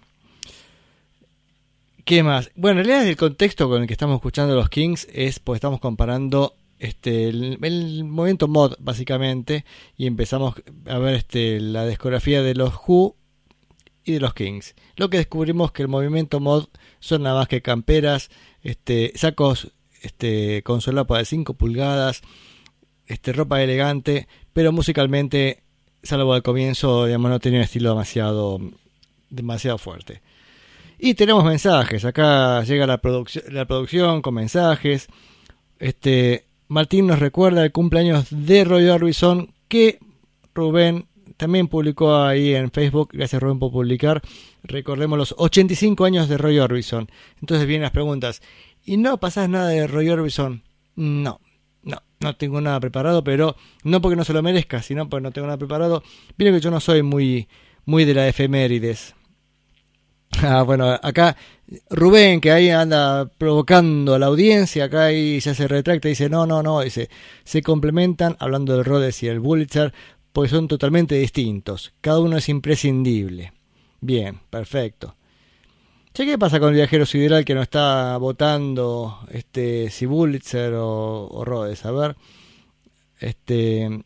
¿Qué 2.04 2.22
más? 2.22 2.50
Bueno, 2.56 2.80
en 2.80 2.86
realidad 2.86 3.06
el 3.06 3.16
contexto 3.16 3.68
con 3.68 3.82
el 3.82 3.86
que 3.86 3.92
estamos 3.92 4.16
escuchando 4.16 4.56
los 4.56 4.70
Kings 4.70 5.06
es 5.12 5.38
pues 5.38 5.58
estamos 5.58 5.78
comparando 5.78 6.54
este 6.78 7.28
el, 7.28 7.58
el 7.62 8.04
movimiento 8.04 8.48
mod 8.48 8.74
básicamente 8.80 9.64
y 9.96 10.06
empezamos 10.06 10.54
a 10.86 10.98
ver 10.98 11.14
este 11.14 11.60
la 11.60 11.86
discografía 11.86 12.42
de 12.42 12.54
los 12.54 12.74
Who 12.86 13.14
y 14.04 14.12
de 14.12 14.20
los 14.20 14.34
Kings. 14.34 14.74
Lo 14.96 15.10
que 15.10 15.18
descubrimos 15.18 15.70
que 15.70 15.82
el 15.82 15.88
movimiento 15.88 16.40
mod 16.40 16.66
son 16.98 17.22
nada 17.22 17.38
más 17.38 17.48
que 17.48 17.62
camperas, 17.62 18.30
este 18.62 19.12
sacos 19.14 19.72
este 20.00 20.62
con 20.64 20.80
solapa 20.80 21.18
de 21.18 21.24
5 21.24 21.54
pulgadas, 21.54 22.22
este 23.06 23.32
ropa 23.32 23.62
elegante, 23.62 24.26
pero 24.52 24.72
musicalmente 24.72 25.62
salvo 26.02 26.34
al 26.34 26.42
comienzo, 26.42 27.06
digamos, 27.06 27.30
no 27.30 27.40
tenía 27.40 27.60
un 27.60 27.64
estilo 27.64 27.90
demasiado 27.90 28.60
demasiado 29.30 29.78
fuerte. 29.78 30.20
Y 30.98 31.14
tenemos 31.14 31.44
mensajes. 31.44 32.04
Acá 32.04 32.62
llega 32.62 32.86
la, 32.86 33.00
la 33.50 33.64
producción 33.64 34.22
con 34.22 34.34
mensajes. 34.34 35.08
Este 35.78 36.44
Martín 36.68 37.06
nos 37.06 37.18
recuerda 37.18 37.64
el 37.64 37.72
cumpleaños 37.72 38.28
de 38.30 38.64
Roy 38.64 38.88
Orbison 38.88 39.52
que 39.68 39.98
Rubén 40.54 41.06
también 41.36 41.68
publicó 41.68 42.16
ahí 42.16 42.54
en 42.54 42.70
Facebook. 42.70 43.10
Gracias 43.12 43.42
Rubén 43.42 43.58
por 43.58 43.72
publicar. 43.72 44.22
Recordemos 44.62 45.18
los 45.18 45.34
85 45.36 46.04
años 46.04 46.28
de 46.28 46.38
Roy 46.38 46.60
Orbison. 46.60 47.10
Entonces 47.40 47.66
vienen 47.66 47.82
las 47.82 47.90
preguntas. 47.90 48.40
¿Y 48.84 48.96
no 48.96 49.18
pasás 49.18 49.48
nada 49.48 49.68
de 49.68 49.86
Roy 49.86 50.08
Orbison? 50.08 50.62
No, 50.94 51.40
no, 52.22 52.36
tengo 52.36 52.60
nada 52.60 52.80
preparado, 52.80 53.24
pero 53.24 53.56
no 53.84 54.00
porque 54.00 54.16
no 54.16 54.24
se 54.24 54.32
lo 54.32 54.42
merezca, 54.42 54.82
sino 54.82 55.08
porque 55.08 55.22
no 55.22 55.32
tengo 55.32 55.46
nada 55.46 55.58
preparado. 55.58 56.02
Miren 56.36 56.54
que 56.54 56.60
yo 56.60 56.70
no 56.70 56.80
soy 56.80 57.02
muy, 57.02 57.48
muy 57.84 58.04
de 58.04 58.14
la 58.14 58.28
efemérides. 58.28 59.14
Ah, 60.40 60.62
bueno, 60.62 60.88
acá 60.90 61.36
Rubén, 61.90 62.40
que 62.40 62.50
ahí 62.50 62.70
anda 62.70 63.26
provocando 63.26 64.14
a 64.14 64.18
la 64.18 64.26
audiencia, 64.26 64.84
acá 64.84 65.04
ahí 65.06 65.38
ya 65.40 65.54
se 65.54 65.68
retracta 65.68 66.08
y 66.08 66.12
dice, 66.12 66.28
no, 66.28 66.46
no, 66.46 66.62
no, 66.62 66.80
dice, 66.80 67.10
se 67.44 67.62
complementan, 67.62 68.36
hablando 68.40 68.74
del 68.74 68.84
Rhodes 68.84 69.22
y 69.22 69.28
el 69.28 69.40
Pulitzer, 69.40 69.92
pues 70.32 70.50
son 70.50 70.68
totalmente 70.68 71.16
distintos, 71.16 71.92
cada 72.00 72.20
uno 72.20 72.38
es 72.38 72.48
imprescindible. 72.48 73.52
Bien, 74.00 74.40
perfecto. 74.50 75.16
Che, 76.14 76.26
¿qué 76.26 76.36
pasa 76.36 76.60
con 76.60 76.68
el 76.70 76.74
viajero 76.74 77.06
sideral 77.06 77.42
que 77.42 77.54
no 77.54 77.62
está 77.62 78.18
votando 78.18 79.20
este 79.30 79.88
si 79.88 80.06
Pulitzer 80.06 80.74
o, 80.74 81.26
o 81.26 81.44
Rhodes? 81.44 81.86
A 81.86 81.90
ver, 81.90 82.16
este... 83.18 84.04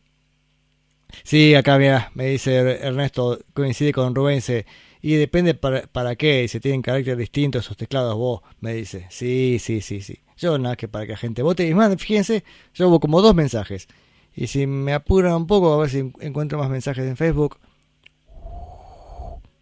Sí, 1.23 1.53
acá 1.53 1.77
mira, 1.77 2.11
me 2.15 2.27
dice 2.27 2.55
Ernesto, 2.55 3.39
coincide 3.53 3.91
con 3.91 4.15
Rubén, 4.15 4.35
dice, 4.35 4.65
y 5.01 5.15
depende 5.15 5.53
para, 5.53 5.81
para 5.87 6.15
qué, 6.15 6.47
si 6.47 6.61
tienen 6.61 6.81
carácter 6.81 7.17
distinto 7.17 7.59
esos 7.59 7.75
teclados 7.75 8.15
vos, 8.15 8.41
me 8.61 8.73
dice. 8.73 9.07
Sí, 9.09 9.57
sí, 9.59 9.81
sí, 9.81 10.01
sí. 10.01 10.19
Yo 10.37 10.57
nada 10.57 10.77
que 10.77 10.87
para 10.87 11.05
que 11.05 11.11
la 11.13 11.17
gente 11.17 11.41
vote. 11.41 11.67
Y 11.67 11.73
más, 11.73 11.93
fíjense, 11.97 12.45
yo 12.73 12.87
hubo 12.87 13.01
como 13.01 13.21
dos 13.21 13.35
mensajes. 13.35 13.87
Y 14.33 14.47
si 14.47 14.65
me 14.65 14.93
apuran 14.93 15.33
un 15.33 15.47
poco, 15.47 15.73
a 15.73 15.77
ver 15.77 15.89
si 15.89 16.11
encuentro 16.21 16.57
más 16.57 16.69
mensajes 16.69 17.05
en 17.05 17.17
Facebook. 17.17 17.57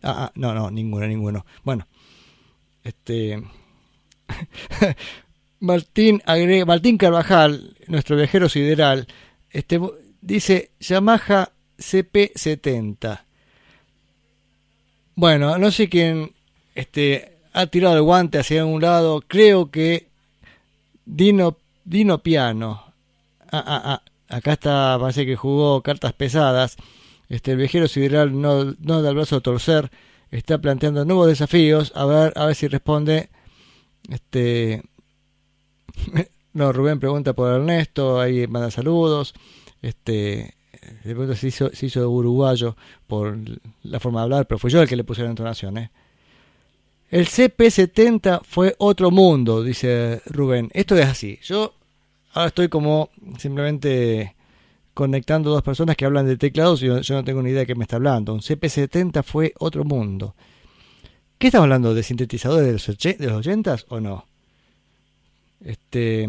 Ah, 0.04 0.26
ah 0.26 0.32
no, 0.36 0.54
no, 0.54 0.70
ninguno, 0.70 1.08
ninguno. 1.08 1.46
Bueno, 1.64 1.88
este... 2.86 3.44
Martín, 5.60 6.22
agrega, 6.26 6.66
Martín 6.66 6.98
Carvajal, 6.98 7.76
nuestro 7.88 8.16
viajero 8.16 8.50
sideral, 8.50 9.08
este, 9.50 9.80
dice 10.22 10.72
Yamaha 10.80 11.52
CP70. 11.78 13.22
Bueno, 15.16 15.58
no 15.58 15.72
sé 15.72 15.90
quién 15.90 16.34
este, 16.76 17.38
ha 17.54 17.68
tirado 17.68 17.96
el 17.96 18.04
guante 18.04 18.38
hacia 18.38 18.66
un 18.66 18.82
lado. 18.82 19.24
Creo 19.28 19.72
que 19.72 20.08
Dino, 21.06 21.58
Dino 21.86 22.22
Piano. 22.22 22.94
Ah, 23.52 23.64
ah, 23.66 23.82
ah. 23.86 24.02
Acá 24.28 24.54
está, 24.54 24.98
parece 25.00 25.26
que 25.26 25.36
jugó 25.36 25.82
cartas 25.82 26.14
pesadas. 26.14 26.76
Este, 27.30 27.52
el 27.52 27.58
viajero 27.58 27.88
sideral 27.88 28.40
no, 28.40 28.76
no 28.80 29.02
da 29.02 29.10
el 29.10 29.16
brazo 29.16 29.38
a 29.38 29.42
torcer. 29.42 29.90
Está 30.32 30.58
planteando 30.58 31.06
nuevos 31.06 31.28
desafíos. 31.28 31.92
A 31.96 32.06
ver, 32.06 32.34
a 32.36 32.46
ver 32.46 32.56
si 32.56 32.68
responde. 32.68 33.30
Este. 34.10 34.84
No, 36.56 36.72
Rubén 36.72 37.02
pregunta 37.02 37.34
por 37.34 37.52
Ernesto. 37.52 38.18
Ahí 38.22 38.48
manda 38.48 38.72
saludos. 38.72 39.34
Este. 39.82 40.56
Le 41.04 41.14
pregunto 41.14 41.36
si 41.36 41.48
hizo, 41.48 41.70
si 41.74 41.88
hizo 41.88 42.10
uruguayo 42.10 42.78
por 43.08 43.38
la 43.84 44.00
forma 44.00 44.22
de 44.22 44.24
hablar, 44.24 44.48
pero 44.48 44.60
fui 44.60 44.72
yo 44.72 44.82
el 44.82 44.88
que 44.88 44.96
le 44.96 45.04
puse 45.04 45.24
la 45.24 45.30
entonación. 45.30 45.78
¿eh? 45.78 45.92
El 47.10 47.28
CP70 47.28 48.42
fue 48.44 48.76
otro 48.78 49.12
mundo, 49.12 49.64
dice 49.64 50.22
Rubén. 50.26 50.70
Esto 50.74 50.96
es 50.96 51.06
así. 51.06 51.40
Yo 51.44 51.74
ahora 52.34 52.48
estoy 52.48 52.70
como 52.70 53.10
simplemente 53.38 54.35
conectando 54.96 55.52
dos 55.52 55.62
personas 55.62 55.98
que 55.98 56.06
hablan 56.06 56.26
de 56.26 56.38
teclados 56.38 56.82
y 56.82 56.88
yo, 56.88 56.96
no 56.96 57.24
tengo 57.24 57.44
ni 57.44 57.50
idea 57.52 57.60
de 57.60 57.66
qué 57.68 57.76
me 57.76 57.84
está 57.84 57.98
hablando. 57.98 58.34
Un 58.34 58.40
CP70 58.40 59.24
fue 59.24 59.54
otro 59.60 59.84
mundo. 59.84 60.36
¿Qué 61.38 61.48
estamos 61.48 61.66
hablando? 61.66 61.94
¿De 61.94 62.02
sintetizadores 62.02 62.66
de 62.66 62.72
los, 62.72 63.18
de 63.20 63.28
los 63.28 63.46
80s 63.46 63.86
o 63.90 64.00
no? 64.00 64.26
Este. 65.60 66.28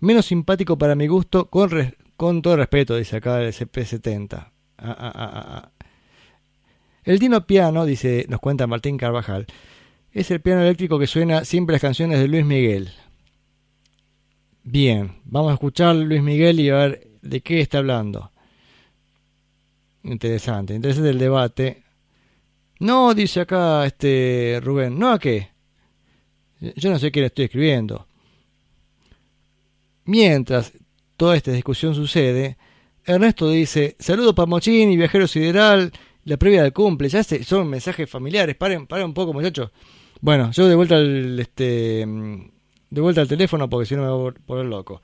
Menos 0.00 0.24
simpático 0.24 0.78
para 0.78 0.94
mi 0.94 1.06
gusto, 1.06 1.50
con, 1.50 2.40
todo 2.40 2.56
respeto, 2.56 2.96
dice 2.96 3.16
acá 3.16 3.42
el 3.42 3.52
CP70. 3.52 4.32
Ah, 4.32 4.50
ah, 4.78 4.94
ah, 4.98 5.12
ah, 5.14 5.44
ah. 5.46 5.86
El 7.04 7.18
Dino 7.18 7.46
Piano, 7.46 7.84
dice, 7.84 8.24
nos 8.30 8.40
cuenta 8.40 8.66
Martín 8.66 8.96
Carvajal, 8.96 9.46
es 10.12 10.30
el 10.30 10.40
piano 10.40 10.62
eléctrico 10.62 10.98
que 10.98 11.06
suena 11.06 11.44
siempre 11.44 11.74
las 11.74 11.82
canciones 11.82 12.18
de 12.18 12.28
Luis 12.28 12.46
Miguel. 12.46 12.90
Bien, 14.62 15.20
vamos 15.24 15.50
a 15.50 15.54
escuchar 15.54 15.96
Luis 15.96 16.22
Miguel 16.22 16.60
y 16.60 16.70
a 16.70 16.76
ver 16.76 17.09
de 17.22 17.40
qué 17.40 17.60
está 17.60 17.78
hablando. 17.78 18.30
Interesante, 20.02 20.74
interesante 20.74 21.10
el 21.10 21.18
debate. 21.18 21.82
No, 22.80 23.12
dice 23.14 23.40
acá 23.40 23.84
este 23.86 24.58
Rubén, 24.62 24.98
¿no 24.98 25.10
a 25.12 25.18
qué? 25.18 25.50
Yo 26.76 26.90
no 26.90 26.98
sé 26.98 27.12
qué 27.12 27.20
le 27.20 27.26
estoy 27.26 27.46
escribiendo. 27.46 28.06
Mientras 30.04 30.72
toda 31.16 31.36
esta 31.36 31.52
discusión 31.52 31.94
sucede, 31.94 32.56
Ernesto 33.04 33.50
dice, 33.50 33.96
saludos 33.98 34.34
para 34.34 34.46
Mochín 34.46 34.90
y 34.90 34.96
Viajero 34.96 35.26
Sideral, 35.28 35.92
la 36.24 36.36
previa 36.36 36.62
del 36.62 36.72
cumple, 36.72 37.08
ya 37.08 37.22
se- 37.22 37.44
son 37.44 37.68
mensajes 37.68 38.08
familiares, 38.08 38.56
paren, 38.56 38.86
paren 38.86 39.06
un 39.06 39.14
poco 39.14 39.32
muchachos. 39.32 39.70
Bueno, 40.20 40.50
yo 40.52 40.68
de 40.68 40.74
vuelta 40.74 40.96
al, 40.96 41.38
este, 41.38 42.06
de 42.06 43.00
vuelta 43.00 43.20
al 43.22 43.28
teléfono 43.28 43.68
porque 43.70 43.86
si 43.86 43.96
no 43.96 44.02
me 44.02 44.08
voy 44.10 44.30
a 44.30 44.46
poner 44.46 44.66
loco. 44.66 45.02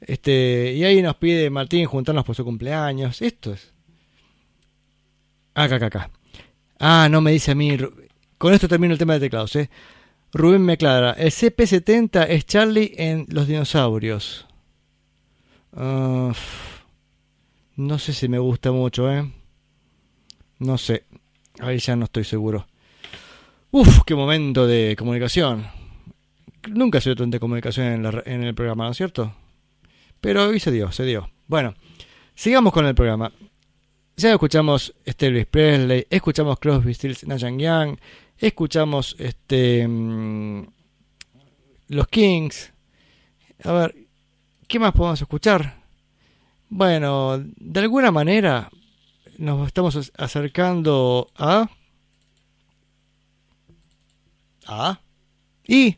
Este, 0.00 0.72
y 0.74 0.84
ahí 0.84 1.02
nos 1.02 1.16
pide 1.16 1.50
Martín 1.50 1.86
juntarnos 1.86 2.24
por 2.24 2.34
su 2.34 2.44
cumpleaños. 2.44 3.22
Esto 3.22 3.52
es. 3.52 3.72
Acá, 5.54 5.76
acá, 5.76 5.86
acá. 5.86 6.10
Ah, 6.78 7.08
no 7.10 7.20
me 7.20 7.32
dice 7.32 7.52
a 7.52 7.54
mí. 7.54 7.76
Con 8.38 8.52
esto 8.52 8.68
termino 8.68 8.92
el 8.92 8.98
tema 8.98 9.14
de 9.14 9.20
teclados, 9.20 9.56
¿eh? 9.56 9.70
Rubén 10.32 10.62
me 10.62 10.74
aclara. 10.74 11.12
El 11.12 11.30
CP70 11.30 12.26
es 12.28 12.44
Charlie 12.44 12.92
en 12.96 13.26
Los 13.28 13.46
Dinosaurios. 13.46 14.46
No 15.72 16.34
sé 17.98 18.12
si 18.12 18.28
me 18.28 18.38
gusta 18.38 18.72
mucho, 18.72 19.10
¿eh? 19.10 19.30
No 20.58 20.78
sé. 20.78 21.04
Ahí 21.60 21.78
ya 21.78 21.96
no 21.96 22.04
estoy 22.04 22.24
seguro. 22.24 22.66
Uf, 23.70 24.00
qué 24.06 24.14
momento 24.14 24.66
de 24.66 24.94
comunicación. 24.98 25.66
Nunca 26.68 27.00
se 27.00 27.10
dio 27.10 27.16
tanta 27.16 27.38
comunicación 27.38 27.86
en, 27.86 28.02
la 28.02 28.22
en 28.26 28.42
el 28.42 28.54
programa, 28.54 28.84
¿no 28.84 28.90
es 28.90 28.96
cierto? 28.96 29.34
Pero 30.26 30.48
hoy 30.48 30.58
se 30.58 30.72
dio, 30.72 30.90
se 30.90 31.04
dio. 31.04 31.30
Bueno, 31.46 31.72
sigamos 32.34 32.72
con 32.72 32.84
el 32.84 32.96
programa. 32.96 33.30
Ya 34.16 34.32
escuchamos 34.32 34.92
este 35.04 35.28
Elvis 35.28 35.46
Presley, 35.46 36.04
escuchamos 36.10 36.58
Crosby, 36.58 36.94
Stills, 36.94 37.24
Nash 37.28 37.44
Young, 37.56 37.96
escuchamos 38.36 39.14
este 39.20 39.86
mm, 39.86 40.66
los 41.90 42.08
Kings. 42.08 42.72
A 43.62 43.70
ver, 43.70 43.94
¿qué 44.66 44.80
más 44.80 44.90
podemos 44.94 45.22
escuchar? 45.22 45.80
Bueno, 46.70 47.38
de 47.38 47.78
alguna 47.80 48.10
manera 48.10 48.68
nos 49.38 49.64
estamos 49.68 49.94
ac- 49.96 50.12
acercando 50.18 51.30
a 51.36 51.70
a 54.66 55.00
y 55.68 55.96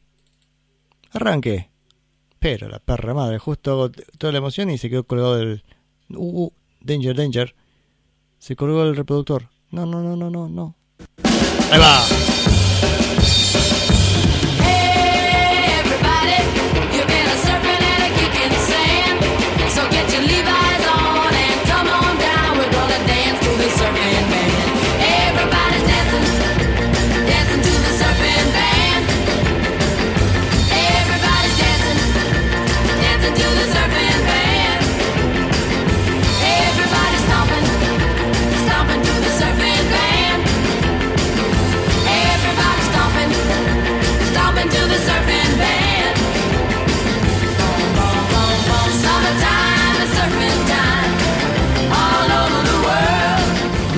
arranque. 1.12 1.67
Pero 2.39 2.68
la 2.68 2.78
perra 2.78 3.14
madre, 3.14 3.39
justo 3.39 3.91
toda 4.18 4.32
la 4.32 4.39
emoción 4.39 4.70
y 4.70 4.78
se 4.78 4.89
quedó 4.89 5.05
colgado 5.05 5.36
del 5.36 5.64
uh, 6.11 6.45
uh, 6.45 6.53
danger 6.80 7.16
danger. 7.16 7.55
Se 8.39 8.55
colgó 8.55 8.84
el 8.84 8.97
reproductor. 8.97 9.49
No, 9.70 9.86
no, 9.86 10.01
no, 10.03 10.16
no, 10.16 10.30
no, 10.30 10.49
no. 10.49 10.74
Ahí 11.70 11.80
va. 11.80 12.38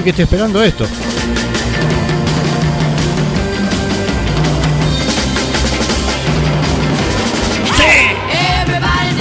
Que 0.03 0.11
estoy 0.11 0.24
esperando 0.24 0.62
esto. 0.62 0.86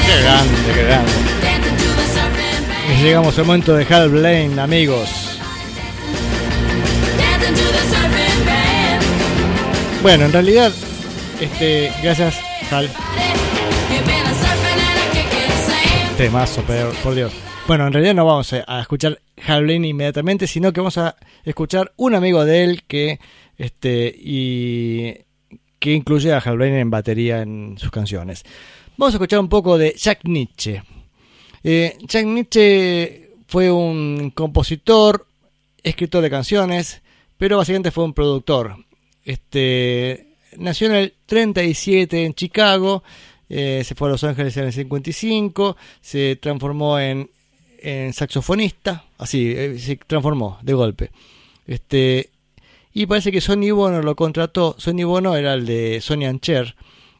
Qué 0.06 0.22
grande, 0.24 0.74
qué 0.74 0.84
grande. 0.84 1.12
Y 2.92 3.04
llegamos 3.04 3.38
al 3.38 3.46
momento 3.46 3.76
de 3.76 3.86
Hal 3.94 4.10
Blaine, 4.10 4.60
amigos. 4.60 5.10
Bueno, 10.02 10.26
en 10.26 10.34
realidad, 10.34 10.72
este, 11.40 11.92
gracias, 12.02 12.36
Hal. 12.72 12.90
Temazo, 16.18 16.64
pero, 16.68 16.92
por 17.04 17.16
Dios. 17.16 17.32
Bueno, 17.70 17.86
en 17.86 17.94
realidad 17.94 18.16
no 18.16 18.26
vamos 18.26 18.52
a, 18.52 18.82
escuchar 18.82 19.22
Hal 19.46 19.62
Blaine 19.62 19.90
inmediatamente, 19.90 20.48
sino 20.48 20.74
que 20.74 20.80
vamos 20.80 20.98
a 20.98 21.16
escuchar 21.44 21.94
un 21.98 22.16
amigo 22.16 22.44
de 22.44 22.64
él 22.64 22.82
que, 22.88 23.20
este, 23.60 24.12
y 24.18 25.14
que 25.78 25.94
incluye 25.94 26.34
a 26.34 26.40
Hal 26.40 26.58
Blaine 26.58 26.80
en 26.80 26.90
batería 26.90 27.44
en 27.44 27.78
sus 27.78 27.92
canciones. 27.92 28.44
Vamos 28.98 29.14
a 29.14 29.18
escuchar 29.18 29.40
un 29.40 29.50
poco 29.50 29.78
de 29.78 29.94
Jack 29.96 30.22
Nietzsche. 30.24 30.82
Eh, 31.64 31.96
Jack 32.08 32.26
Nietzsche 32.26 33.34
fue 33.46 33.70
un 33.70 34.32
compositor, 34.34 35.28
escritor 35.84 36.24
de 36.24 36.32
canciones, 36.32 37.04
pero 37.38 37.58
básicamente 37.58 37.92
fue 37.92 38.04
un 38.04 38.16
productor. 38.16 38.78
Este, 39.24 40.38
nació 40.58 40.88
en 40.88 40.96
el 40.96 41.14
37 41.28 42.26
en 42.26 42.34
Chicago, 42.34 43.04
eh, 43.48 43.84
se 43.86 43.94
fue 43.94 44.08
a 44.08 44.14
Los 44.14 44.24
Ángeles 44.24 44.58
en 44.58 44.66
el 44.66 44.74
55, 44.74 45.78
se 46.02 46.36
transformó 46.38 47.00
en, 47.00 47.30
en 47.82 48.14
saxofonista, 48.14 49.06
así, 49.18 49.52
eh, 49.56 49.78
se 49.80 49.96
transformó 49.96 50.60
de 50.62 50.74
golpe. 50.74 51.12
Este, 51.68 52.30
y 52.94 53.06
parece 53.06 53.32
que 53.32 53.42
Sonny 53.42 53.72
Bono 53.72 54.02
lo 54.02 54.16
contrató. 54.16 54.76
Sonny 54.78 55.04
Bono 55.04 55.36
era 55.36 55.54
el 55.54 55.66
de 55.66 56.02
Sonny 56.02 56.26
and 56.26 56.42
Cher. 56.42 56.76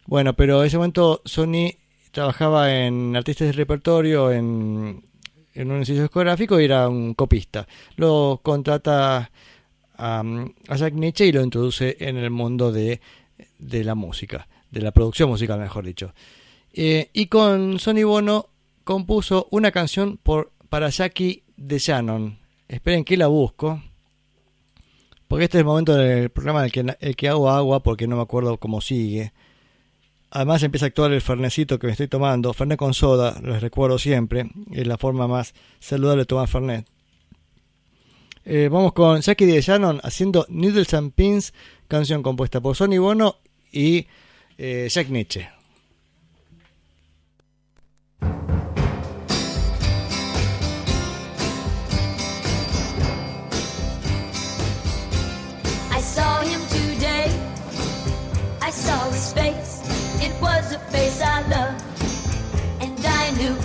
Bueno, 0.06 0.34
pero 0.34 0.62
en 0.62 0.68
ese 0.68 0.78
momento 0.78 1.22
Sony 1.26 1.76
trabajaba 2.12 2.76
en 2.76 3.16
artistas 3.16 3.48
de 3.48 3.54
repertorio, 3.54 4.32
en, 4.32 5.04
en 5.54 5.72
un 5.72 5.86
sello 5.86 6.02
discográfico 6.02 6.60
y 6.60 6.66
era 6.66 6.90
un 6.90 7.14
copista. 7.14 7.68
Lo 7.96 8.40
contrata 8.42 9.30
a, 9.98 10.24
a 10.68 10.76
Jack 10.76 10.94
Nietzsche 10.94 11.28
y 11.28 11.32
lo 11.32 11.44
introduce 11.44 11.98
en 12.00 12.18
el 12.18 12.32
mundo 12.32 12.72
de, 12.72 13.02
de 13.60 13.84
la 13.84 13.96
música, 13.96 14.48
de 14.72 14.82
la 14.82 14.92
producción 14.92 15.30
musical, 15.30 15.60
mejor 15.60 15.86
dicho. 15.86 16.14
Eh, 16.74 17.10
y 17.14 17.28
con 17.28 17.80
Sonny 17.80 18.04
Bono 18.04 18.48
compuso 18.90 19.48
una 19.52 19.72
canción 19.72 20.18
por, 20.18 20.52
para 20.68 20.90
Jackie 20.90 21.44
de 21.58 21.78
Shannon. 21.78 22.40
Esperen 22.68 23.04
que 23.04 23.18
la 23.18 23.28
busco. 23.28 23.84
Porque 25.28 25.44
este 25.44 25.58
es 25.58 25.60
el 25.60 25.66
momento 25.66 25.94
del 25.94 26.32
programa 26.32 26.62
en 26.62 26.66
el 26.66 26.72
que, 26.72 26.98
el 27.00 27.16
que 27.16 27.30
hago 27.30 27.52
agua 27.52 27.84
porque 27.84 28.08
no 28.08 28.16
me 28.16 28.24
acuerdo 28.24 28.58
cómo 28.58 28.82
sigue. 28.82 29.32
Además 30.32 30.64
empieza 30.64 30.88
a 30.88 30.90
actuar 30.90 31.14
el 31.14 31.22
fernecito 31.22 31.78
que 31.78 31.86
me 31.86 31.92
estoy 31.92 32.08
tomando. 32.08 32.52
Fernet 32.52 32.80
con 32.80 32.96
soda, 32.96 33.40
les 33.44 33.62
recuerdo 33.62 34.00
siempre. 34.00 34.50
Es 34.72 34.88
la 34.88 34.98
forma 34.98 35.28
más 35.28 35.54
saludable 35.80 36.22
de 36.22 36.26
tomar 36.26 36.48
Fernet. 36.48 36.88
Eh, 38.44 38.70
vamos 38.72 38.94
con 38.94 39.22
Jackie 39.22 39.46
de 39.46 39.62
Shannon 39.62 40.00
haciendo 40.02 40.48
Needles 40.50 40.96
and 40.96 41.14
Pins, 41.14 41.54
canción 41.88 42.24
compuesta 42.24 42.60
por 42.60 42.76
Sonny 42.76 42.98
Bono 42.98 43.36
y 43.72 44.08
eh, 44.58 44.88
Jack 44.90 45.10
Nietzsche. 45.10 45.59
Was 60.70 60.76
a 60.76 60.80
face 60.92 61.22
I 61.22 61.42
loved. 61.48 61.84
And 62.82 63.06
I 63.06 63.32
knew 63.32 63.56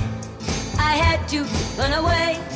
I 0.78 0.96
had 0.96 1.28
to 1.28 1.44
run 1.76 1.92
away 1.92 2.53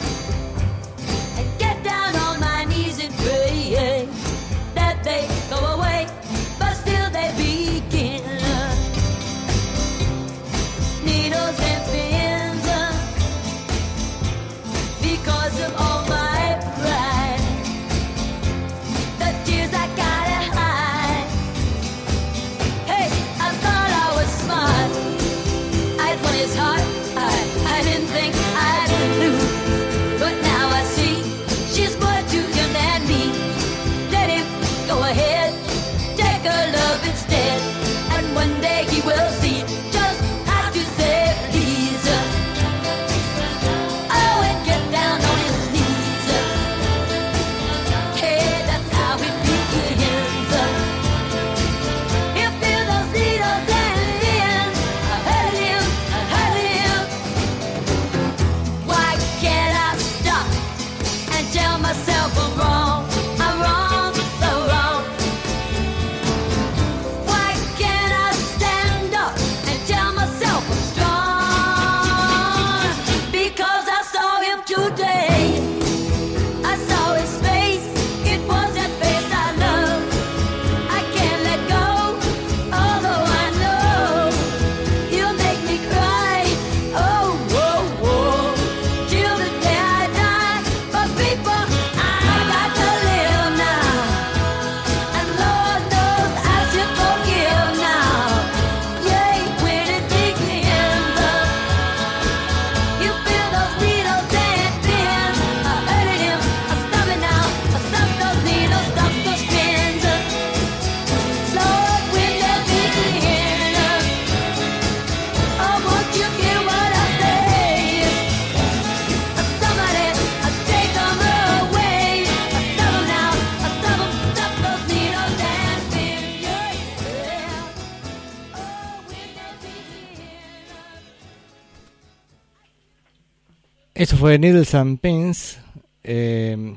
Esto 134.08 134.16
fue 134.16 134.38
Needles 134.38 134.74
and 134.74 134.98
Pins 135.00 135.58
eh, 136.02 136.74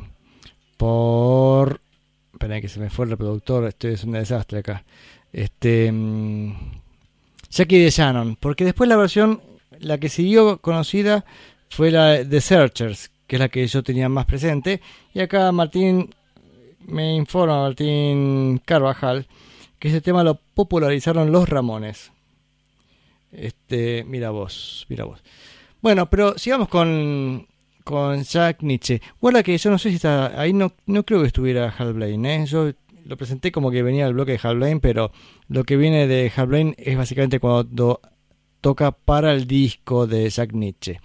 por. 0.76 1.80
Espera 2.34 2.60
que 2.60 2.68
se 2.68 2.82
me 2.82 2.90
fue 2.90 3.06
el 3.06 3.12
reproductor, 3.12 3.64
esto 3.64 3.88
es 3.88 4.04
un 4.04 4.12
desastre 4.12 4.60
acá. 4.60 4.84
Este. 5.32 5.90
mm, 5.90 6.54
Jackie 7.50 7.84
de 7.84 7.90
Shannon, 7.90 8.36
porque 8.36 8.66
después 8.66 8.90
la 8.90 8.98
versión, 8.98 9.42
la 9.80 9.98
que 9.98 10.10
siguió 10.10 10.58
conocida 10.58 11.24
fue 11.70 11.90
la 11.90 12.22
de 12.22 12.42
Searchers, 12.42 13.10
que 13.28 13.38
es 13.38 13.40
la 13.40 13.48
que 13.48 13.66
yo 13.66 13.82
tenía 13.82 14.10
más 14.10 14.26
presente. 14.26 14.82
Y 15.14 15.22
acá 15.22 15.54
Martín 15.54 16.14
me 16.86 17.16
informa, 17.16 17.62
Martín 17.62 18.62
Carvajal, 18.66 19.26
que 19.80 19.88
ese 19.88 20.02
tema 20.02 20.26
lo 20.26 20.36
popularizaron 20.36 21.32
los 21.32 21.48
Ramones. 21.48 22.12
Este, 23.32 24.04
mira 24.04 24.32
vos, 24.32 24.86
mira 24.90 25.06
vos. 25.06 25.24
Bueno, 25.82 26.10
pero 26.10 26.38
sigamos 26.38 26.68
con, 26.68 27.48
con 27.84 28.24
Jack 28.24 28.62
Nietzsche. 28.62 29.02
Guarda 29.20 29.44
que 29.44 29.58
yo 29.58 29.70
no 29.72 29.78
sé 29.78 29.90
si 29.90 29.96
está. 29.96 30.40
Ahí 30.40 30.54
no, 30.54 30.74
no 30.86 31.04
creo 31.04 31.22
que 31.22 31.28
estuviera 31.28 31.74
Hal 31.76 31.94
Blaine, 31.94 32.44
¿eh? 32.44 32.46
Yo 32.46 32.72
lo 33.06 33.18
presenté 33.18 33.52
como 33.52 33.72
que 33.72 33.82
venía 33.82 34.06
del 34.06 34.14
bloque 34.14 34.34
de 34.34 34.40
Hal 34.44 34.58
Blaine, 34.58 34.80
pero 34.80 35.12
lo 35.48 35.64
que 35.64 35.78
viene 35.78 36.08
de 36.08 36.32
Hal 36.36 36.48
Blaine 36.48 36.76
es 36.78 36.98
básicamente 36.98 37.40
cuando 37.40 38.00
toca 38.62 38.92
para 38.92 39.32
el 39.34 39.48
disco 39.48 40.06
de 40.06 40.30
Jack 40.30 40.54
Nietzsche. 40.54 41.00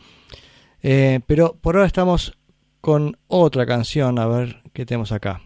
Eh, 0.82 1.20
pero 1.26 1.56
por 1.60 1.76
ahora 1.76 1.86
estamos 1.86 2.36
con 2.82 3.16
otra 3.28 3.66
canción, 3.66 4.18
a 4.18 4.26
ver 4.26 4.62
qué 4.72 4.84
tenemos 4.84 5.10
acá. 5.10 5.42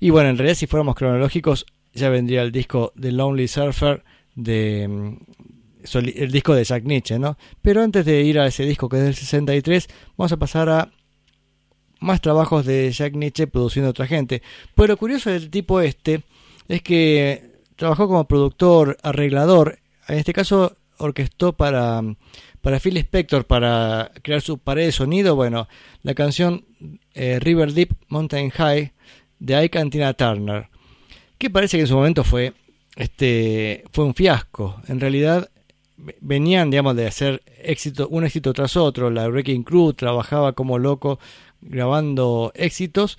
Y 0.00 0.10
bueno, 0.10 0.28
en 0.28 0.36
realidad 0.36 0.56
si 0.56 0.66
fuéramos 0.66 0.96
cronológicos, 0.96 1.64
ya 1.94 2.10
vendría 2.10 2.42
el 2.42 2.52
disco 2.52 2.92
de 2.94 3.10
Lonely 3.10 3.48
Surfer 3.48 4.04
de 4.34 5.16
el 5.92 6.32
disco 6.32 6.54
de 6.54 6.64
Jack 6.64 6.84
Nietzsche, 6.84 7.18
¿no? 7.18 7.36
Pero 7.62 7.82
antes 7.82 8.04
de 8.04 8.22
ir 8.22 8.38
a 8.38 8.46
ese 8.46 8.64
disco 8.64 8.88
que 8.88 8.96
es 8.98 9.04
del 9.04 9.14
63, 9.14 9.88
vamos 10.16 10.32
a 10.32 10.36
pasar 10.36 10.68
a 10.68 10.90
más 12.00 12.20
trabajos 12.20 12.66
de 12.66 12.90
Jack 12.90 13.14
Nietzsche 13.14 13.46
produciendo 13.46 13.90
otra 13.90 14.06
gente. 14.06 14.42
Pero 14.74 14.88
lo 14.88 14.96
curioso 14.96 15.30
del 15.30 15.50
tipo 15.50 15.80
este 15.80 16.22
es 16.68 16.82
que 16.82 17.54
trabajó 17.76 18.06
como 18.06 18.26
productor, 18.26 18.96
arreglador, 19.02 19.78
en 20.08 20.18
este 20.18 20.32
caso 20.32 20.76
orquestó 20.98 21.52
para, 21.54 22.02
para 22.60 22.80
Phil 22.80 22.96
Spector 22.98 23.46
para 23.46 24.12
crear 24.22 24.40
su 24.40 24.58
pared 24.58 24.86
de 24.86 24.92
sonido, 24.92 25.34
bueno, 25.34 25.68
la 26.02 26.14
canción 26.14 26.64
eh, 27.14 27.38
River 27.40 27.72
Deep 27.72 27.94
Mountain 28.08 28.50
High 28.50 28.92
de 29.38 29.56
Ike 29.56 29.78
and 29.78 29.92
Tina 29.92 30.14
Turner, 30.14 30.68
que 31.38 31.50
parece 31.50 31.76
que 31.76 31.82
en 31.82 31.88
su 31.88 31.96
momento 31.96 32.24
fue 32.24 32.52
este 32.96 33.84
fue 33.92 34.04
un 34.04 34.14
fiasco. 34.14 34.80
En 34.86 35.00
realidad 35.00 35.50
venían, 36.20 36.70
digamos, 36.70 36.96
de 36.96 37.06
hacer 37.06 37.42
éxito, 37.62 38.08
un 38.08 38.24
éxito 38.24 38.52
tras 38.52 38.76
otro. 38.76 39.10
La 39.10 39.28
Wrecking 39.28 39.62
Crew 39.62 39.92
trabajaba 39.94 40.52
como 40.52 40.78
loco 40.78 41.18
grabando 41.60 42.52
éxitos 42.54 43.18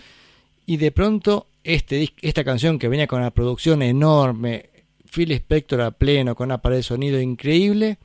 y 0.66 0.78
de 0.78 0.92
pronto 0.92 1.48
este 1.64 2.14
esta 2.22 2.44
canción 2.44 2.78
que 2.78 2.88
venía 2.88 3.08
con 3.08 3.20
una 3.20 3.32
producción 3.32 3.82
enorme, 3.82 4.70
Phil 5.12 5.32
Spector 5.32 5.82
a 5.82 5.92
pleno 5.92 6.36
con 6.36 6.46
una 6.46 6.60
pared 6.60 6.78
de 6.78 6.84
sonido 6.84 7.20
increíble, 7.20 7.98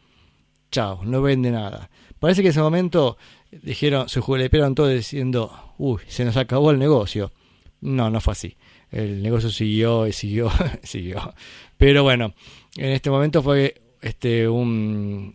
chao, 0.71 1.01
no 1.05 1.23
vende 1.23 1.51
nada. 1.51 1.91
Parece 2.19 2.43
que 2.43 2.49
en 2.49 2.53
ese 2.53 2.61
momento 2.61 3.17
dijeron, 3.51 4.09
se 4.09 4.21
julepearon 4.21 4.75
todos 4.75 4.93
diciendo, 4.93 5.75
uy, 5.79 6.03
se 6.07 6.25
nos 6.25 6.37
acabó 6.37 6.71
el 6.71 6.79
negocio. 6.79 7.33
No, 7.81 8.11
no 8.11 8.21
fue 8.21 8.33
así. 8.33 8.57
El 8.91 9.23
negocio 9.23 9.51
siguió 9.51 10.07
y 10.07 10.13
siguió, 10.13 10.51
siguió. 10.83 11.35
Pero 11.79 12.03
bueno, 12.03 12.35
en 12.77 12.91
este 12.91 13.11
momento 13.11 13.43
fue 13.43 13.81
este 14.01 14.49
un, 14.49 15.35